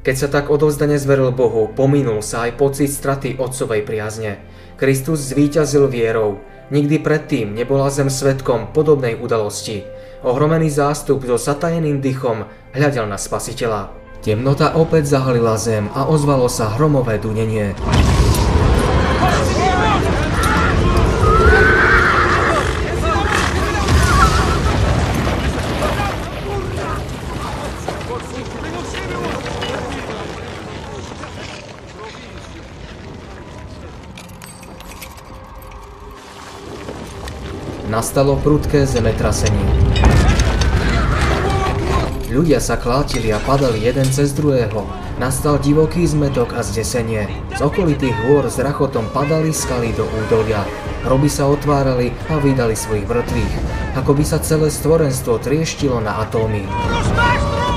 Keď 0.00 0.16
sa 0.16 0.32
tak 0.32 0.48
odovzdane 0.48 0.96
zveril 0.96 1.28
Bohu, 1.28 1.68
pominul 1.68 2.24
sa 2.24 2.48
aj 2.48 2.56
pocit 2.56 2.88
straty 2.88 3.36
otcovej 3.36 3.84
priazne. 3.84 4.40
Kristus 4.80 5.28
zvíťazil 5.28 5.92
vierou. 5.92 6.40
Nikdy 6.72 7.04
predtým 7.04 7.52
nebola 7.52 7.92
zem 7.92 8.08
svetkom 8.08 8.72
podobnej 8.72 9.20
udalosti. 9.20 9.84
Ohromený 10.24 10.72
zástup 10.72 11.20
so 11.28 11.36
zatajeným 11.36 12.00
dychom 12.00 12.48
hľadel 12.72 13.12
na 13.12 13.20
spasiteľa. 13.20 13.92
Temnota 14.24 14.72
opäť 14.72 15.12
zahalila 15.12 15.60
zem 15.60 15.92
a 15.92 16.08
ozvalo 16.08 16.48
sa 16.48 16.72
hromové 16.80 17.20
dunenie. 17.20 17.76
Nastalo 37.90 38.38
prudké 38.38 38.86
zemetrasenie. 38.86 39.66
Ľudia 42.30 42.62
sa 42.62 42.78
klátili 42.78 43.34
a 43.34 43.42
padali 43.42 43.82
jeden 43.82 44.06
cez 44.06 44.30
druhého. 44.30 44.86
Nastal 45.18 45.58
divoký 45.58 46.06
zmetok 46.06 46.54
a 46.54 46.62
zdesenie. 46.62 47.26
Z 47.58 47.66
okolitých 47.66 48.14
hôr 48.30 48.46
s 48.46 48.62
rachotom 48.62 49.10
padali 49.10 49.50
skaly 49.50 49.90
do 49.98 50.06
údolia. 50.06 50.62
Hroby 51.02 51.26
sa 51.26 51.50
otvárali 51.50 52.14
a 52.30 52.38
vydali 52.38 52.78
svojich 52.78 53.10
mŕtvych. 53.10 53.54
Ako 53.98 54.14
by 54.14 54.22
sa 54.22 54.38
celé 54.38 54.70
stvorenstvo 54.70 55.42
trieštilo 55.42 55.98
na 55.98 56.22
atómy. 56.22 56.62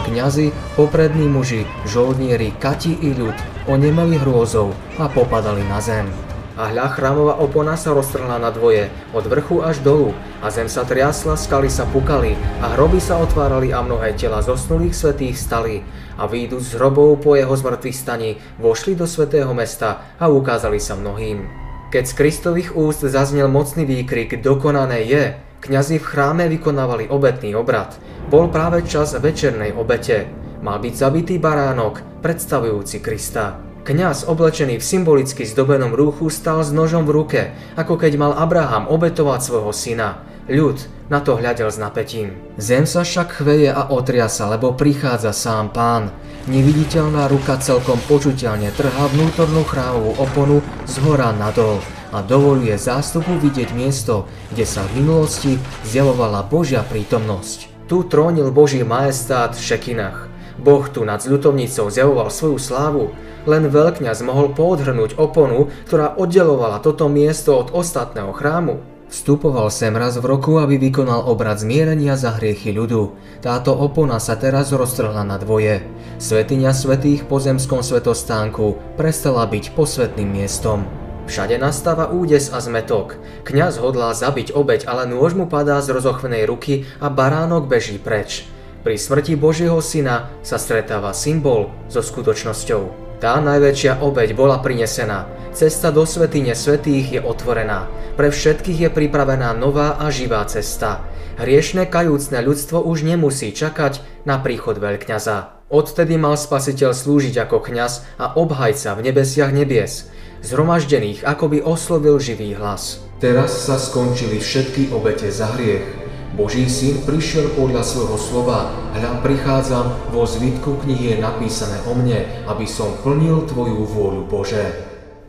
Kňazi, 0.05 0.53
poprední 0.77 1.25
muži, 1.25 1.65
žoldnieri, 1.89 2.53
kati 2.61 3.01
i 3.01 3.17
ľud 3.17 3.33
onemeli 3.65 4.21
hrôzou 4.21 4.77
a 5.01 5.09
popadali 5.09 5.65
na 5.65 5.81
zem. 5.81 6.05
A 6.53 6.69
hľa 6.69 6.93
chrámová 6.93 7.33
opona 7.41 7.73
sa 7.73 7.93
roztrhla 7.97 8.37
na 8.37 8.53
dvoje, 8.53 8.93
od 9.13 9.25
vrchu 9.25 9.65
až 9.65 9.81
dolu, 9.81 10.13
a 10.41 10.53
zem 10.53 10.69
sa 10.69 10.85
triasla, 10.85 11.33
skaly 11.33 11.69
sa 11.69 11.89
pukali, 11.89 12.37
a 12.61 12.77
hroby 12.77 13.01
sa 13.01 13.17
otvárali 13.17 13.73
a 13.73 13.81
mnohé 13.81 14.13
tela 14.13 14.45
zosnulých 14.45 14.93
svetých 14.93 15.37
stali. 15.37 15.81
A 16.13 16.29
výjdu 16.29 16.61
z 16.61 16.77
hrobov 16.77 17.25
po 17.25 17.33
jeho 17.33 17.53
zmrtvých 17.57 17.97
staní, 17.97 18.37
vošli 18.61 18.93
do 18.93 19.09
svetého 19.09 19.49
mesta 19.57 20.13
a 20.21 20.29
ukázali 20.29 20.77
sa 20.77 20.93
mnohým. 20.93 21.49
Keď 21.89 22.03
z 22.09 22.13
Kristových 22.13 22.73
úst 22.77 23.01
zaznel 23.01 23.49
mocný 23.49 23.85
výkrik 23.85 24.41
Dokonané 24.41 25.05
je, 25.09 25.23
kňazi 25.61 25.97
v 25.97 26.05
chráme 26.05 26.45
vykonávali 26.49 27.09
obetný 27.09 27.57
obrad. 27.57 27.97
Bol 28.29 28.49
práve 28.49 28.85
čas 28.85 29.17
večernej 29.17 29.73
obete. 29.73 30.29
Mal 30.61 30.77
byť 30.81 30.93
zabitý 30.93 31.35
baránok, 31.41 32.21
predstavujúci 32.21 33.01
Krista. 33.01 33.72
Kňaz 33.83 34.31
oblečený 34.31 34.79
v 34.79 34.87
symbolicky 34.95 35.43
zdobenom 35.43 35.91
rúchu 35.91 36.31
stal 36.31 36.63
s 36.63 36.71
nožom 36.71 37.03
v 37.03 37.11
ruke, 37.19 37.41
ako 37.75 37.99
keď 37.99 38.15
mal 38.15 38.31
Abraham 38.31 38.87
obetovať 38.87 39.43
svojho 39.43 39.75
syna. 39.75 40.23
Ľud 40.47 40.79
na 41.11 41.19
to 41.19 41.35
hľadel 41.35 41.67
s 41.67 41.75
napätím. 41.75 42.31
Zem 42.55 42.87
sa 42.87 43.03
však 43.03 43.43
chveje 43.43 43.75
a 43.75 43.91
otriasa, 43.91 44.47
lebo 44.47 44.71
prichádza 44.71 45.35
sám 45.35 45.75
pán. 45.75 46.15
Neviditeľná 46.47 47.27
ruka 47.27 47.59
celkom 47.59 47.99
počuteľne 48.07 48.71
trhá 48.71 49.03
vnútornú 49.11 49.67
chrámovú 49.67 50.15
oponu 50.15 50.63
z 50.87 51.03
hora 51.03 51.35
nadol 51.35 51.83
a 52.15 52.23
dovoluje 52.23 52.79
zástupu 52.79 53.35
vidieť 53.35 53.75
miesto, 53.75 54.31
kde 54.55 54.63
sa 54.63 54.87
v 54.87 55.03
minulosti 55.03 55.59
zjavovala 55.83 56.47
Božia 56.47 56.87
prítomnosť. 56.87 57.87
Tu 57.91 57.99
trónil 58.07 58.47
Boží 58.47 58.79
majestát 58.79 59.51
v 59.51 59.59
Šekinách. 59.59 60.32
Boh 60.61 60.85
tu 60.85 61.01
nad 61.01 61.17
zľutovnicou 61.21 61.89
zjavoval 61.89 62.29
svoju 62.29 62.57
slávu, 62.61 63.03
len 63.49 63.67
veľkňaz 63.67 64.21
mohol 64.21 64.53
poodhrnúť 64.53 65.17
oponu, 65.17 65.73
ktorá 65.89 66.13
oddelovala 66.15 66.79
toto 66.79 67.09
miesto 67.09 67.57
od 67.57 67.73
ostatného 67.73 68.31
chrámu. 68.31 68.93
Vstupoval 69.13 69.69
sem 69.69 69.93
raz 69.93 70.17
v 70.17 70.25
roku, 70.25 70.57
aby 70.57 70.81
vykonal 70.81 71.29
obrad 71.29 71.61
zmierenia 71.61 72.17
za 72.17 72.33
hriechy 72.33 72.73
ľudu. 72.73 73.13
Táto 73.45 73.69
opona 73.69 74.17
sa 74.17 74.33
teraz 74.33 74.73
roztrhla 74.73 75.21
na 75.21 75.37
dvoje. 75.37 75.85
Svetiňa 76.17 76.73
svetých 76.73 77.21
po 77.29 77.37
zemskom 77.37 77.85
svetostánku 77.85 78.97
prestala 78.97 79.45
byť 79.45 79.77
posvetným 79.77 80.41
miestom. 80.41 80.89
Všade 81.29 81.55
nastáva 81.61 82.09
údes 82.09 82.49
a 82.51 82.59
zmetok. 82.59 83.21
Kňaz 83.45 83.79
hodlá 83.79 84.17
zabiť 84.17 84.51
obeď, 84.57 84.89
ale 84.89 85.05
nôž 85.05 85.37
mu 85.37 85.45
padá 85.45 85.77
z 85.79 85.93
rozochvenej 85.93 86.49
ruky 86.49 86.89
a 86.97 87.07
baránok 87.07 87.69
beží 87.69 88.01
preč. 88.01 88.49
Pri 88.83 88.99
smrti 88.99 89.39
Božieho 89.39 89.79
syna 89.79 90.27
sa 90.43 90.59
stretáva 90.59 91.15
symbol 91.15 91.71
so 91.87 92.03
skutočnosťou. 92.03 93.15
Tá 93.23 93.39
najväčšia 93.39 94.03
obeď 94.03 94.35
bola 94.35 94.59
prinesená. 94.59 95.23
Cesta 95.55 95.87
do 95.87 96.03
svetine 96.03 96.51
svetých 96.51 97.15
je 97.15 97.21
otvorená. 97.23 97.87
Pre 98.19 98.27
všetkých 98.27 98.79
je 98.83 98.89
pripravená 98.91 99.55
nová 99.55 99.95
a 99.95 100.11
živá 100.11 100.43
cesta. 100.51 100.99
Hriešne 101.39 101.87
kajúcne 101.87 102.43
ľudstvo 102.43 102.83
už 102.83 103.07
nemusí 103.07 103.55
čakať 103.55 104.03
na 104.27 104.43
príchod 104.43 104.75
veľkňaza. 104.75 105.63
Odtedy 105.71 106.19
mal 106.19 106.35
spasiteľ 106.35 106.91
slúžiť 106.91 107.39
ako 107.39 107.63
kňaz 107.63 108.19
a 108.19 108.35
obhajca 108.35 108.99
v 108.99 109.03
nebesiach 109.07 109.55
nebies. 109.55 110.11
Zhromaždených 110.43 111.23
akoby 111.23 111.63
oslovil 111.63 112.19
živý 112.19 112.59
hlas. 112.59 112.99
Teraz 113.23 113.63
sa 113.63 113.79
skončili 113.79 114.43
všetky 114.43 114.91
obete 114.91 115.31
za 115.31 115.55
hriech. 115.55 116.02
Boží 116.33 116.65
syn 116.65 116.97
prišiel 117.05 117.53
podľa 117.53 117.85
svojho 117.85 118.17
slova, 118.17 118.73
hľa 118.97 119.21
prichádzam, 119.21 119.85
vo 120.09 120.25
zvitku 120.25 120.81
knihy 120.81 121.13
je 121.13 121.17
napísané 121.21 121.77
o 121.85 121.93
mne, 121.93 122.25
aby 122.49 122.65
som 122.65 122.89
plnil 123.05 123.45
Tvoju 123.45 123.85
vôľu 123.85 124.25
Bože. 124.25 124.65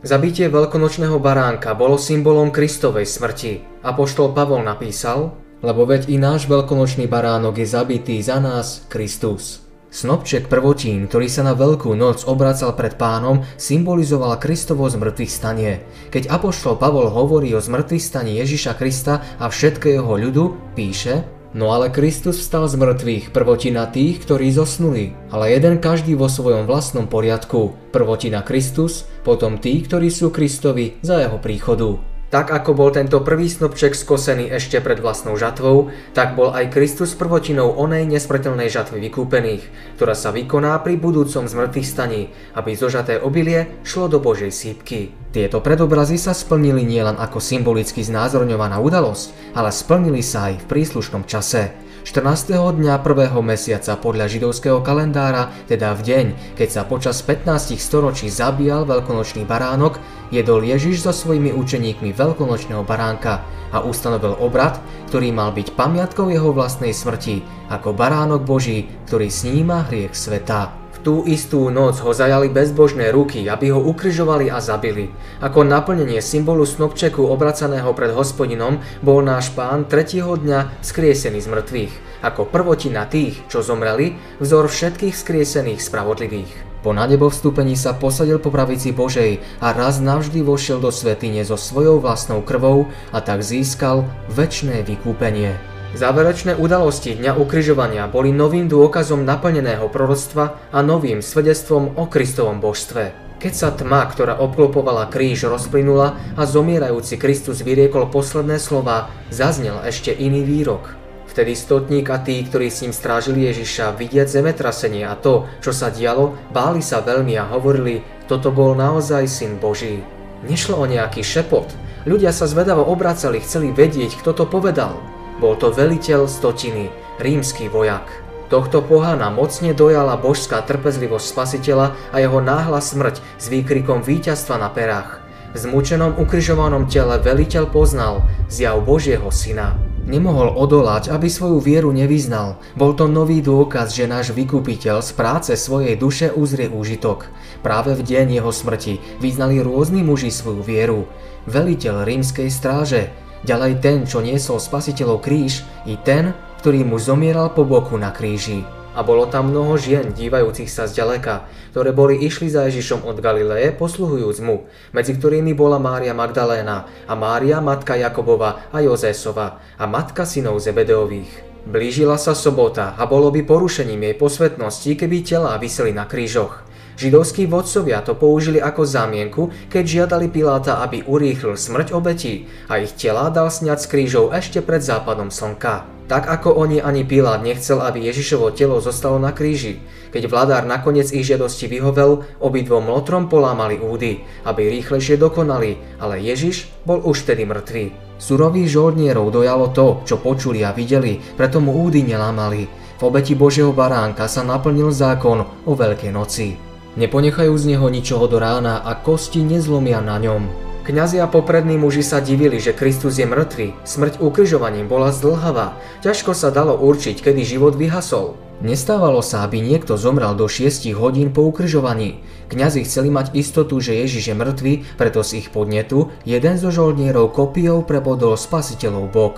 Zabitie 0.01 0.49
veľkonočného 0.49 1.21
baránka 1.21 1.77
bolo 1.77 2.01
symbolom 2.01 2.49
Kristovej 2.49 3.05
smrti. 3.05 3.85
Apoštol 3.85 4.33
Pavol 4.33 4.65
napísal, 4.65 5.33
lebo 5.61 5.85
veď 5.85 6.09
i 6.09 6.17
náš 6.17 6.49
veľkonočný 6.49 7.05
baránok 7.05 7.61
je 7.61 7.67
zabitý 7.69 8.17
za 8.25 8.41
nás, 8.41 8.89
Kristus. 8.89 9.64
Snopček 9.95 10.51
prvotín, 10.51 11.07
ktorý 11.07 11.31
sa 11.31 11.47
na 11.47 11.55
Veľkú 11.55 11.95
noc 11.95 12.27
obracal 12.27 12.75
pred 12.75 12.99
pánom, 12.99 13.47
symbolizoval 13.55 14.35
Kristovo 14.43 14.83
zmrtvých 14.91 15.31
stanie. 15.31 15.87
Keď 16.11 16.27
Apoštol 16.27 16.75
Pavol 16.75 17.07
hovorí 17.07 17.55
o 17.55 17.63
zmrtvých 17.63 18.03
staní 18.03 18.35
Ježiša 18.43 18.75
Krista 18.75 19.23
a 19.39 19.47
všetkého 19.47 20.03
ľudu, 20.03 20.75
píše 20.75 21.23
No 21.55 21.71
ale 21.71 21.87
Kristus 21.87 22.43
vstal 22.43 22.67
z 22.67 22.75
mŕtvych, 22.75 23.31
prvotina 23.31 23.87
tých, 23.87 24.19
ktorí 24.27 24.51
zosnuli, 24.51 25.15
ale 25.31 25.55
jeden 25.55 25.79
každý 25.79 26.11
vo 26.19 26.27
svojom 26.27 26.67
vlastnom 26.67 27.07
poriadku. 27.07 27.71
Prvotina 27.95 28.43
Kristus, 28.43 29.07
potom 29.23 29.55
tí, 29.63 29.79
ktorí 29.79 30.11
sú 30.11 30.27
Kristovi 30.35 30.99
za 30.99 31.23
jeho 31.23 31.39
príchodu. 31.39 32.14
Tak 32.33 32.49
ako 32.49 32.73
bol 32.73 32.89
tento 32.89 33.21
prvý 33.21 33.45
snopček 33.45 33.93
skosený 33.93 34.49
ešte 34.49 34.81
pred 34.81 34.97
vlastnou 34.97 35.37
žatvou, 35.37 35.93
tak 36.17 36.33
bol 36.33 36.49
aj 36.51 36.73
Kristus 36.73 37.13
prvotinou 37.13 37.77
onej 37.77 38.09
nesmrteľnej 38.09 38.67
žatvy 38.67 38.97
vykúpených, 39.07 39.63
ktorá 39.95 40.17
sa 40.17 40.33
vykoná 40.33 40.73
pri 40.81 40.97
budúcom 40.97 41.45
zmrtvých 41.45 41.87
staní, 41.87 42.33
aby 42.57 42.73
zožaté 42.73 43.21
obilie 43.21 43.77
šlo 43.85 44.09
do 44.09 44.17
Božej 44.17 44.49
sípky. 44.49 45.13
Tieto 45.31 45.61
predobrazy 45.61 46.17
sa 46.17 46.33
splnili 46.33 46.81
nielen 46.81 47.15
ako 47.21 47.37
symbolicky 47.37 48.01
znázorňovaná 48.01 48.81
udalosť, 48.81 49.53
ale 49.53 49.69
splnili 49.69 50.25
sa 50.25 50.49
aj 50.49 50.65
v 50.65 50.69
príslušnom 50.71 51.29
čase. 51.29 51.77
14. 52.05 52.53
dňa 52.53 53.01
prvého 53.01 53.41
mesiaca 53.41 53.97
podľa 53.97 54.29
židovského 54.29 54.77
kalendára, 54.85 55.49
teda 55.65 55.89
v 55.97 56.01
deň, 56.05 56.25
keď 56.53 56.69
sa 56.69 56.81
počas 56.85 57.17
15 57.25 57.81
storočí 57.81 58.29
zabíjal 58.29 58.85
veľkonočný 58.85 59.41
baránok, 59.41 59.97
jedol 60.29 60.61
Ježiš 60.61 61.01
so 61.01 61.09
svojimi 61.09 61.49
učeníkmi 61.57 62.13
veľkonočného 62.13 62.85
baránka 62.85 63.41
a 63.73 63.81
ustanovil 63.81 64.37
obrad, 64.37 64.77
ktorý 65.09 65.33
mal 65.33 65.49
byť 65.49 65.73
pamiatkou 65.73 66.29
jeho 66.29 66.53
vlastnej 66.53 66.93
smrti, 66.93 67.41
ako 67.73 67.97
baránok 67.97 68.45
Boží, 68.45 68.85
ktorý 69.09 69.25
sníma 69.25 69.89
hriech 69.89 70.13
sveta 70.13 70.84
tú 71.05 71.21
istú 71.29 71.69
noc 71.69 72.01
ho 72.01 72.09
zajali 72.17 72.49
bezbožné 72.49 73.13
ruky, 73.13 73.45
aby 73.45 73.69
ho 73.69 73.77
ukryžovali 73.77 74.49
a 74.49 74.57
zabili. 74.57 75.13
Ako 75.37 75.61
naplnenie 75.61 76.17
symbolu 76.17 76.65
snopčeku 76.65 77.21
obracaného 77.21 77.93
pred 77.93 78.09
hospodinom 78.09 78.81
bol 79.05 79.21
náš 79.21 79.53
pán 79.53 79.85
tretieho 79.85 80.33
dňa 80.33 80.81
skriesený 80.81 81.45
z 81.45 81.47
mŕtvych, 81.53 81.93
ako 82.25 82.49
prvotina 82.49 83.05
tých, 83.05 83.37
čo 83.45 83.61
zomreli, 83.61 84.17
vzor 84.41 84.65
všetkých 84.65 85.13
skriesených 85.13 85.85
spravodlivých. 85.85 86.81
Po 86.81 86.89
nadebo 86.89 87.29
vstúpení 87.29 87.77
sa 87.77 87.93
posadil 87.93 88.41
po 88.41 88.49
pravici 88.49 88.89
Božej 88.89 89.41
a 89.61 89.77
raz 89.77 90.01
navždy 90.01 90.41
vošiel 90.41 90.81
do 90.81 90.89
svetine 90.89 91.45
so 91.45 91.57
svojou 91.57 92.01
vlastnou 92.01 92.41
krvou 92.41 92.89
a 93.13 93.21
tak 93.21 93.45
získal 93.45 94.09
väčšné 94.33 94.81
vykúpenie. 94.85 95.74
Záverečné 95.95 96.59
udalosti 96.59 97.15
Dňa 97.15 97.39
ukryžovania 97.39 98.11
boli 98.11 98.35
novým 98.35 98.67
dôkazom 98.67 99.23
naplneného 99.23 99.87
proroctva 99.87 100.59
a 100.75 100.83
novým 100.83 101.23
svedectvom 101.23 101.95
o 101.95 102.11
Kristovom 102.11 102.59
božstve. 102.59 103.15
Keď 103.39 103.53
sa 103.55 103.71
tma, 103.71 104.03
ktorá 104.03 104.35
obklopovala 104.43 105.07
kríž, 105.07 105.47
rozplynula 105.47 106.19
a 106.35 106.43
zomierajúci 106.43 107.15
Kristus 107.15 107.63
vyriekol 107.63 108.11
posledné 108.11 108.59
slova, 108.59 109.07
zaznel 109.31 109.79
ešte 109.87 110.11
iný 110.11 110.43
výrok. 110.43 110.99
Vtedy 111.31 111.55
stotník 111.55 112.11
a 112.11 112.19
tí, 112.19 112.43
ktorí 112.43 112.67
s 112.67 112.83
ním 112.83 112.91
strážili 112.91 113.47
Ježiša, 113.47 113.95
vidiať 113.95 114.27
zemetrasenie 114.27 115.07
a 115.07 115.15
to, 115.15 115.47
čo 115.63 115.71
sa 115.71 115.95
dialo, 115.95 116.35
báli 116.51 116.83
sa 116.83 116.99
veľmi 116.99 117.39
a 117.39 117.47
hovorili, 117.55 118.03
toto 118.27 118.51
bol 118.51 118.75
naozaj 118.75 119.31
syn 119.31 119.63
Boží. 119.63 120.03
Nešlo 120.43 120.75
o 120.75 120.91
nejaký 120.91 121.23
šepot. 121.23 121.71
Ľudia 122.03 122.35
sa 122.35 122.51
zvedavo 122.51 122.83
obracali, 122.83 123.39
chceli 123.39 123.71
vedieť, 123.71 124.19
kto 124.19 124.35
to 124.35 124.43
povedal. 124.43 125.14
Bol 125.35 125.59
to 125.59 125.67
veliteľ 125.67 126.31
stotiny, 126.31 126.87
rímsky 127.19 127.67
vojak. 127.67 128.07
Tohto 128.47 128.79
pohana 128.79 129.33
mocne 129.33 129.75
dojala 129.75 130.15
božská 130.15 130.61
trpezlivosť 130.63 131.25
spasiteľa 131.27 131.97
a 132.13 132.15
jeho 132.21 132.39
náhla 132.39 132.79
smrť 132.79 133.19
s 133.41 133.45
výkrikom 133.51 134.05
víťazstva 134.05 134.55
na 134.61 134.69
perách. 134.71 135.19
V 135.51 135.57
zmučenom 135.59 136.19
ukryžovanom 136.19 136.87
tele 136.87 137.19
veliteľ 137.19 137.67
poznal 137.71 138.27
zjav 138.47 138.79
Božieho 138.83 139.27
syna. 139.31 139.75
Nemohol 140.05 140.53
odolať, 140.53 141.09
aby 141.09 141.25
svoju 141.25 141.57
vieru 141.57 141.89
nevyznal. 141.89 142.61
Bol 142.77 142.93
to 142.93 143.09
nový 143.09 143.41
dôkaz, 143.41 143.89
že 143.91 144.05
náš 144.05 144.37
vykupiteľ 144.37 145.01
z 145.01 145.11
práce 145.17 145.51
svojej 145.57 145.97
duše 145.97 146.29
uzrie 146.29 146.69
úžitok. 146.69 147.25
Práve 147.65 147.97
v 147.97 148.05
deň 148.05 148.37
jeho 148.37 148.51
smrti 148.53 149.01
vyznali 149.17 149.65
rôzni 149.65 150.05
muži 150.05 150.29
svoju 150.29 150.61
vieru. 150.61 151.09
Veliteľ 151.49 152.05
rímskej 152.05 152.53
stráže, 152.53 153.09
Ďalej 153.45 153.77
ten, 153.77 154.09
čo 154.09 154.25
niesol 154.25 154.57
spasiteľov 154.57 155.21
kríž, 155.21 155.61
i 155.85 156.01
ten, 156.01 156.33
ktorý 156.65 156.81
mu 156.81 156.97
zomieral 156.97 157.53
po 157.53 157.61
boku 157.61 157.93
na 157.93 158.09
kríži. 158.09 158.65
A 158.97 159.05
bolo 159.05 159.29
tam 159.29 159.53
mnoho 159.53 159.77
žien, 159.77 160.17
dívajúcich 160.17 160.65
sa 160.65 160.89
zďaleka, 160.89 161.45
ktoré 161.69 161.93
boli 161.93 162.25
išli 162.25 162.49
za 162.49 162.65
Ježišom 162.65 163.05
od 163.05 163.21
Galileje, 163.21 163.69
posluhujúc 163.77 164.41
mu, 164.41 164.65
medzi 164.97 165.13
ktorými 165.13 165.53
bola 165.53 165.77
Mária 165.77 166.17
Magdaléna 166.17 166.89
a 167.05 167.13
Mária, 167.13 167.61
matka 167.61 167.93
Jakobova 167.93 168.65
a 168.73 168.81
Jozésova 168.81 169.61
a 169.77 169.85
matka 169.85 170.25
synov 170.25 170.57
Zebedeových. 170.57 171.29
Blížila 171.69 172.17
sa 172.17 172.33
sobota 172.33 172.97
a 172.97 173.05
bolo 173.05 173.29
by 173.29 173.45
porušením 173.45 174.09
jej 174.09 174.15
posvetnosti, 174.17 174.89
keby 174.89 175.21
telá 175.21 175.53
vyseli 175.61 175.93
na 175.93 176.09
krížoch. 176.09 176.64
Židovskí 176.95 177.43
vodcovia 177.51 177.99
to 177.99 178.15
použili 178.15 178.63
ako 178.63 178.87
zámienku, 178.87 179.51
keď 179.67 179.83
žiadali 179.83 180.31
Piláta, 180.31 180.79
aby 180.79 181.03
urýchlil 181.03 181.59
smrť 181.59 181.91
obetí 181.91 182.47
a 182.71 182.79
ich 182.79 182.95
tela 182.95 183.27
dal 183.27 183.51
sňať 183.51 183.83
s 183.83 183.89
krížov 183.91 184.31
ešte 184.31 184.63
pred 184.63 184.79
západom 184.79 185.27
slnka. 185.27 185.91
Tak 186.07 186.29
ako 186.29 186.55
oni 186.55 186.79
ani 186.79 187.03
Pilát 187.03 187.43
nechcel, 187.43 187.83
aby 187.83 187.99
Ježišovo 188.07 188.55
telo 188.55 188.79
zostalo 188.79 189.19
na 189.19 189.35
kríži. 189.35 189.83
Keď 190.15 190.31
vladár 190.31 190.63
nakoniec 190.63 191.11
ich 191.11 191.27
žiadosti 191.27 191.67
vyhovel, 191.67 192.23
obidvom 192.39 192.87
lotrom 192.87 193.27
polámali 193.27 193.75
údy, 193.75 194.23
aby 194.47 194.71
rýchlejšie 194.71 195.19
dokonali, 195.19 195.99
ale 195.99 196.23
Ježiš 196.23 196.71
bol 196.87 197.03
už 197.03 197.27
vtedy 197.27 197.43
mŕtvý. 197.43 197.85
Surových 198.15 198.71
žoldnierov 198.71 199.35
dojalo 199.35 199.75
to, 199.75 200.07
čo 200.07 200.15
počuli 200.23 200.63
a 200.63 200.71
videli, 200.71 201.19
preto 201.35 201.59
mu 201.59 201.75
údy 201.75 202.07
nelámali. 202.07 202.71
V 202.95 203.01
obeti 203.03 203.35
Božieho 203.35 203.75
baránka 203.75 204.31
sa 204.31 204.39
naplnil 204.47 204.87
zákon 204.95 205.43
o 205.67 205.71
Veľkej 205.75 206.15
noci. 206.15 206.64
Neponechajú 206.95 207.51
z 207.59 207.75
neho 207.75 207.87
ničoho 207.91 208.23
do 208.31 208.39
rána 208.39 208.79
a 208.79 208.95
kosti 208.95 209.43
nezlomia 209.43 209.99
na 209.99 210.15
ňom. 210.15 210.47
Kňazi 210.87 211.17
a 211.19 211.27
poprední 211.27 211.75
muži 211.81 212.05
sa 212.05 212.21
divili, 212.21 212.61
že 212.61 212.71
Kristus 212.71 213.17
je 213.19 213.27
mŕtvy. 213.27 213.73
Smrť 213.83 214.21
ukrižovaním 214.21 214.87
bola 214.87 215.11
zdlhavá. 215.11 215.75
Ťažko 216.05 216.37
sa 216.37 216.53
dalo 216.53 216.77
určiť, 216.77 217.19
kedy 217.19 217.41
život 217.41 217.73
vyhasol. 217.73 218.37
Nestávalo 218.63 219.19
sa, 219.19 219.43
aby 219.43 219.59
niekto 219.59 219.99
zomrel 219.99 220.37
do 220.39 220.47
6 220.47 220.87
hodín 220.95 221.35
po 221.35 221.43
ukrižovaní. 221.43 222.23
Kňazi 222.47 222.87
chceli 222.87 223.11
mať 223.11 223.35
istotu, 223.35 223.81
že 223.83 223.97
Ježiš 223.97 224.31
je 224.31 224.35
mŕtvy, 224.37 224.73
preto 224.95 225.19
z 225.25 225.43
ich 225.43 225.47
podnetu 225.51 226.13
jeden 226.23 226.55
zo 226.55 226.71
žoldnierov 226.71 227.35
kopiou 227.35 227.83
prebodol 227.83 228.39
spasiteľov 228.39 229.11
bok. 229.11 229.35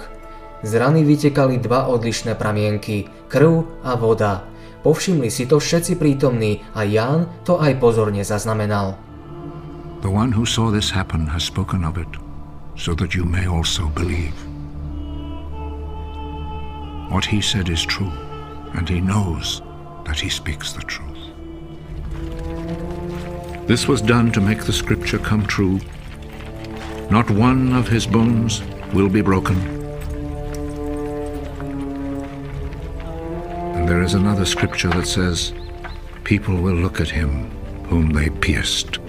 Z 0.62 0.78
rany 0.78 1.02
vytekali 1.02 1.58
dva 1.58 1.90
odlišné 1.90 2.38
pramienky, 2.38 3.10
krv 3.32 3.66
a 3.82 3.96
voda. 3.96 4.46
Povšimli 4.88 5.28
si 5.28 5.44
to 5.44 5.60
všetci 5.60 6.00
prítomní 6.00 6.64
a 6.72 6.88
Ján 6.88 7.28
to 7.44 7.60
aj 7.60 7.76
pozorne 7.76 8.24
zaznamenal. 8.24 8.96
The 10.00 10.08
one 10.08 10.32
who 10.32 10.48
saw 10.48 10.72
this 10.72 10.96
happen 10.96 11.28
has 11.28 11.44
spoken 11.44 11.84
of 11.84 12.00
it, 12.00 12.08
so 12.80 12.96
that 12.96 13.12
you 13.12 13.28
may 13.28 13.52
also 13.52 13.92
believe. 13.92 14.32
What 17.12 17.28
he 17.28 17.44
said 17.44 17.68
is 17.68 17.84
true, 17.84 18.16
and 18.80 18.88
he 18.88 19.04
knows 19.04 19.60
that 20.08 20.24
he 20.24 20.32
speaks 20.32 20.72
the 20.72 20.88
truth. 20.88 21.36
This 23.68 23.92
was 23.92 24.00
done 24.00 24.32
to 24.32 24.40
make 24.40 24.64
the 24.64 24.72
scripture 24.72 25.20
come 25.20 25.44
true. 25.44 25.84
Not 27.12 27.28
one 27.28 27.76
of 27.76 27.92
his 27.92 28.08
bones 28.08 28.64
will 28.96 29.12
be 29.12 29.20
broken. 29.20 29.77
There 33.88 34.02
is 34.02 34.16
another 34.16 34.46
scripture 34.46 34.90
that 34.90 35.08
says, 35.08 35.54
People 36.26 36.58
will 36.58 36.76
look 36.76 37.00
at 37.00 37.10
him 37.10 37.50
whom 37.86 38.12
they 38.12 38.30
pierced. 38.30 39.00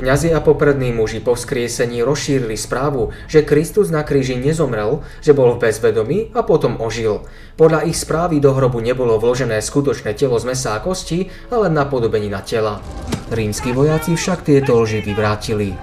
Kňazi 0.00 0.32
a 0.32 0.40
poprední 0.40 0.96
muži 0.96 1.20
po 1.20 1.36
vzkriesení 1.36 2.00
rozšírili 2.00 2.56
správu, 2.56 3.12
že 3.28 3.44
Kristus 3.44 3.92
na 3.92 4.00
kríži 4.00 4.32
nezomrel, 4.32 5.04
že 5.20 5.36
bol 5.36 5.52
v 5.52 5.68
bezvedomí 5.68 6.32
a 6.32 6.40
potom 6.40 6.80
ožil. 6.80 7.28
Podľa 7.60 7.84
ich 7.84 8.00
správy 8.00 8.40
do 8.40 8.56
hrobu 8.56 8.80
nebolo 8.80 9.20
vložené 9.20 9.60
skutočné 9.60 10.16
telo 10.16 10.40
z 10.40 10.48
mesa 10.48 10.72
a 10.72 10.80
kosti, 10.80 11.28
ale 11.52 11.68
napodobenina 11.68 12.40
tela. 12.40 12.80
Rímsky 13.28 13.76
vojaci 13.76 14.16
však 14.16 14.40
tieto 14.48 14.80
lži 14.80 15.04
vyvrátili. 15.04 15.76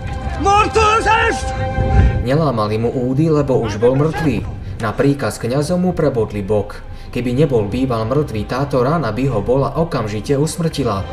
Nelámali 2.26 2.82
mu 2.82 2.90
údy, 2.90 3.30
lebo 3.30 3.62
už 3.62 3.78
bol 3.78 3.94
mŕtvý. 3.94 4.42
Na 4.82 4.98
príkaz 4.98 5.38
kňazom 5.38 5.86
mu 5.86 5.94
prebodli 5.94 6.42
bok. 6.42 6.82
Keby 7.14 7.38
nebol 7.38 7.70
býval 7.70 8.10
mŕtvý, 8.10 8.50
táto 8.50 8.82
rána 8.82 9.14
by 9.14 9.30
ho 9.30 9.46
bola 9.46 9.78
okamžite 9.78 10.34
usmrtila. 10.34 11.06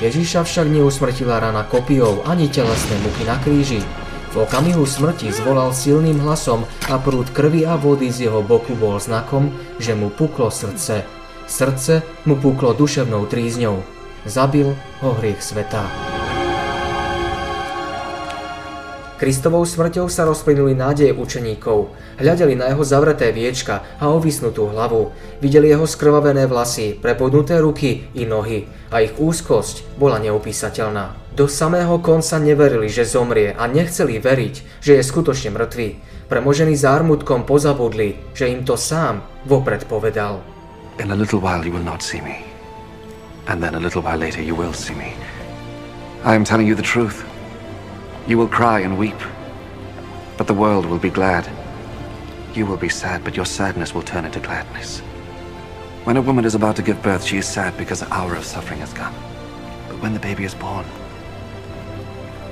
Ježíša 0.00 0.48
však 0.48 0.72
neusmrtila 0.72 1.44
rana 1.44 1.68
kopijou 1.68 2.24
ani 2.24 2.48
telesné 2.48 2.96
muky 3.04 3.28
na 3.28 3.36
kríži. 3.36 3.84
V 4.32 4.48
okamihu 4.48 4.88
smrti 4.88 5.28
zvolal 5.28 5.76
silným 5.76 6.24
hlasom 6.24 6.64
a 6.88 6.96
prúd 6.96 7.28
krvi 7.36 7.68
a 7.68 7.76
vody 7.76 8.08
z 8.08 8.30
jeho 8.30 8.40
boku 8.40 8.72
bol 8.80 8.96
znakom, 8.96 9.52
že 9.76 9.92
mu 9.92 10.08
puklo 10.08 10.48
srdce. 10.48 11.04
Srdce 11.44 12.00
mu 12.24 12.40
puklo 12.40 12.72
duševnou 12.72 13.28
trízňou. 13.28 13.84
Zabil 14.24 14.72
ho 15.04 15.10
hriech 15.20 15.44
sveta. 15.44 15.84
Kristovou 19.20 19.68
smrťou 19.68 20.08
sa 20.08 20.24
rozplynuli 20.24 20.72
nádeje 20.72 21.12
učeníkov. 21.12 21.92
Hľadeli 22.16 22.56
na 22.56 22.72
jeho 22.72 22.80
zavreté 22.80 23.36
viečka 23.36 23.84
a 24.00 24.08
ovisnutú 24.08 24.72
hlavu. 24.72 25.12
Videli 25.44 25.68
jeho 25.68 25.84
skrvavené 25.84 26.48
vlasy, 26.48 26.96
prepodnuté 26.96 27.60
ruky 27.60 28.08
i 28.16 28.24
nohy 28.24 28.64
a 28.88 29.04
ich 29.04 29.12
úzkosť 29.20 30.00
bola 30.00 30.16
neopísateľná. 30.24 31.36
Do 31.36 31.52
samého 31.52 32.00
konca 32.00 32.40
neverili, 32.40 32.88
že 32.88 33.04
zomrie 33.04 33.52
a 33.52 33.68
nechceli 33.68 34.16
veriť, 34.16 34.80
že 34.80 34.96
je 34.96 35.02
skutočne 35.04 35.52
mŕtvý. 35.52 35.88
Premožený 36.32 36.72
zármutkom 36.72 37.44
pozabudli, 37.44 38.16
že 38.32 38.48
im 38.48 38.64
to 38.64 38.80
sám 38.80 39.20
vopred 39.44 39.84
povedal. 39.84 40.40
In 40.96 41.12
a 41.12 41.16
little 41.16 41.44
while 41.44 41.60
you 41.60 41.76
will 41.76 41.84
not 41.84 42.00
see 42.00 42.24
me. 42.24 42.40
And 43.52 43.60
then 43.60 43.76
a 43.76 43.82
little 43.84 44.00
while 44.00 44.16
later 44.16 44.40
you 44.40 44.56
will 44.56 44.72
see 44.72 44.96
me. 44.96 45.12
I 46.24 46.32
am 46.32 46.48
telling 46.48 46.64
you 46.64 46.72
the 46.72 46.80
truth. 46.80 47.29
You 48.26 48.38
will 48.38 48.48
cry 48.48 48.80
and 48.80 48.98
weep, 48.98 49.18
but 50.36 50.46
the 50.46 50.54
world 50.54 50.86
will 50.86 50.98
be 50.98 51.10
glad. 51.10 51.50
You 52.54 52.66
will 52.66 52.76
be 52.76 52.88
sad, 52.88 53.24
but 53.24 53.36
your 53.36 53.46
sadness 53.46 53.94
will 53.94 54.02
turn 54.02 54.24
into 54.24 54.40
gladness. 54.40 55.00
When 56.04 56.16
a 56.16 56.22
woman 56.22 56.44
is 56.44 56.54
about 56.54 56.76
to 56.76 56.82
give 56.82 57.02
birth, 57.02 57.24
she 57.24 57.38
is 57.38 57.48
sad 57.48 57.76
because 57.76 58.00
the 58.00 58.12
hour 58.12 58.34
of 58.34 58.44
suffering 58.44 58.80
has 58.80 58.92
come. 58.92 59.14
But 59.88 60.00
when 60.00 60.12
the 60.12 60.20
baby 60.20 60.44
is 60.44 60.54
born, 60.54 60.84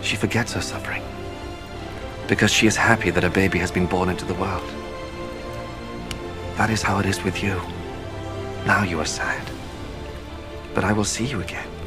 she 0.03 0.17
forgets 0.17 0.53
her 0.55 0.61
suffering 0.61 1.03
because 2.29 2.53
she 2.53 2.67
is 2.67 2.77
happy 2.77 3.11
that 3.11 3.25
a 3.25 3.31
baby 3.31 3.59
has 3.59 3.71
been 3.71 3.87
born 3.87 4.09
into 4.09 4.25
the 4.25 4.35
world. 4.35 4.69
That 6.57 6.71
is 6.71 6.83
how 6.83 6.99
it 6.99 7.07
is 7.07 7.23
with 7.25 7.43
you. 7.43 7.61
Now 8.67 8.83
you 8.83 9.01
are 9.01 9.07
sad, 9.07 9.51
but 10.75 10.85
I 10.85 10.93
will 10.93 11.05
see 11.05 11.25
you 11.25 11.41
again 11.41 11.78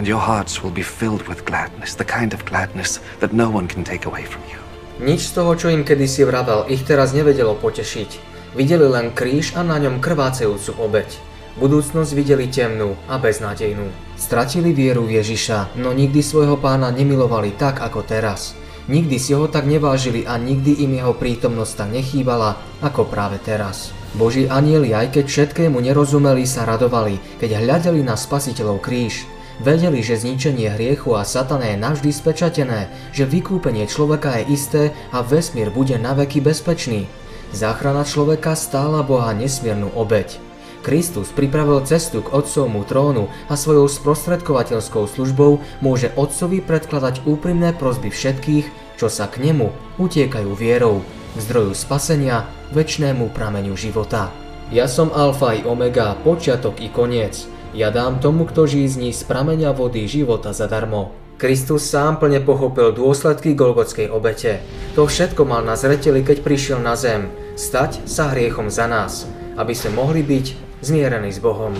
and 0.00 0.08
your 0.08 0.16
hearts 0.16 0.64
will 0.64 0.72
be 0.72 0.80
filled 0.80 1.20
with 1.28 1.44
gladness, 1.44 1.92
the 1.92 2.08
kind 2.08 2.32
of 2.32 2.40
gladness 2.48 3.04
that 3.20 3.36
no 3.36 3.52
one 3.52 3.68
can 3.68 3.84
take 3.84 4.08
away 4.08 4.24
from 4.24 4.40
you. 4.48 4.56
Nič 4.96 5.28
z 5.28 5.36
toho, 5.36 5.52
čo 5.52 5.68
im 5.68 5.84
kedysi 5.84 6.24
vravel, 6.24 6.64
ich 6.72 6.88
teraz 6.88 7.12
nevedelo 7.12 7.52
potešiť. 7.60 8.10
Videli 8.56 8.88
len 8.88 9.12
kríž 9.12 9.52
a 9.60 9.60
na 9.60 9.76
ňom 9.76 10.00
krvácejúcu 10.00 10.72
obeď. 10.80 11.20
Budúcnosť 11.60 12.16
videli 12.16 12.48
temnú 12.48 12.96
a 13.12 13.20
beznádejnú. 13.20 13.92
Stratili 14.16 14.72
vieru 14.72 15.04
v 15.04 15.20
Ježiša, 15.20 15.76
no 15.76 15.92
nikdy 15.92 16.24
svojho 16.24 16.56
pána 16.56 16.88
nemilovali 16.88 17.52
tak 17.60 17.84
ako 17.84 18.00
teraz. 18.00 18.56
Nikdy 18.88 19.20
si 19.20 19.36
ho 19.36 19.52
tak 19.52 19.68
nevážili 19.68 20.24
a 20.24 20.40
nikdy 20.40 20.80
im 20.80 20.96
jeho 20.96 21.12
prítomnosť 21.12 21.72
tak 21.76 21.88
nechýbala 21.92 22.56
ako 22.80 23.04
práve 23.04 23.36
teraz. 23.44 23.92
Boží 24.16 24.48
anieli, 24.48 24.96
aj 24.96 25.12
keď 25.20 25.24
všetkému 25.28 25.76
nerozumeli, 25.76 26.48
sa 26.48 26.64
radovali, 26.64 27.36
keď 27.36 27.60
hľadeli 27.60 28.00
na 28.00 28.16
spasiteľov 28.16 28.80
kríž. 28.80 29.39
Vedeli, 29.60 30.00
že 30.00 30.16
zničenie 30.16 30.72
hriechu 30.72 31.12
a 31.12 31.22
satana 31.28 31.68
je 31.68 31.76
navždy 31.76 32.10
spečatené, 32.16 32.88
že 33.12 33.28
vykúpenie 33.28 33.84
človeka 33.84 34.40
je 34.40 34.56
isté 34.56 34.82
a 35.12 35.20
vesmír 35.20 35.68
bude 35.68 36.00
naveky 36.00 36.40
bezpečný. 36.40 37.04
Záchrana 37.52 38.08
človeka 38.08 38.56
stála 38.56 39.04
Boha 39.04 39.36
nesmiernu 39.36 39.92
obeď. 39.92 40.40
Kristus 40.80 41.28
pripravil 41.28 41.84
cestu 41.84 42.24
k 42.24 42.32
Otcovmu 42.32 42.88
trónu 42.88 43.28
a 43.52 43.54
svojou 43.58 43.84
sprostredkovateľskou 43.84 45.04
službou 45.04 45.60
môže 45.84 46.08
Otcovi 46.16 46.64
predkladať 46.64 47.28
úprimné 47.28 47.76
prosby 47.76 48.08
všetkých, 48.08 48.96
čo 48.96 49.12
sa 49.12 49.28
k 49.28 49.44
nemu 49.44 49.68
utiekajú 50.00 50.56
vierou, 50.56 51.04
k 51.36 51.38
zdroju 51.44 51.76
spasenia, 51.76 52.48
väčšnému 52.72 53.28
prameňu 53.36 53.76
života. 53.76 54.32
Ja 54.72 54.88
som 54.88 55.12
Alfa 55.12 55.52
i 55.52 55.66
Omega, 55.68 56.16
počiatok 56.24 56.80
i 56.80 56.88
koniec, 56.88 57.44
ja 57.70 57.94
dám 57.94 58.18
tomu, 58.18 58.46
kto 58.46 58.66
žízni 58.66 59.14
z 59.14 59.22
prameňa 59.26 59.70
vody 59.70 60.10
života 60.10 60.50
zadarmo. 60.50 61.14
Kristus 61.40 61.88
sám 61.88 62.20
plne 62.20 62.44
pochopil 62.44 62.92
dôsledky 62.92 63.56
Golgotskej 63.56 64.12
obete. 64.12 64.60
To 64.92 65.08
všetko 65.08 65.48
mal 65.48 65.64
na 65.64 65.72
zreteli, 65.72 66.20
keď 66.20 66.44
prišiel 66.44 66.78
na 66.84 66.98
zem. 67.00 67.32
Stať 67.56 68.04
sa 68.04 68.28
hriechom 68.34 68.68
za 68.68 68.84
nás, 68.84 69.24
aby 69.56 69.72
sme 69.72 69.96
mohli 69.96 70.20
byť 70.20 70.46
zmierení 70.84 71.32
s 71.32 71.40
Bohom. 71.40 71.72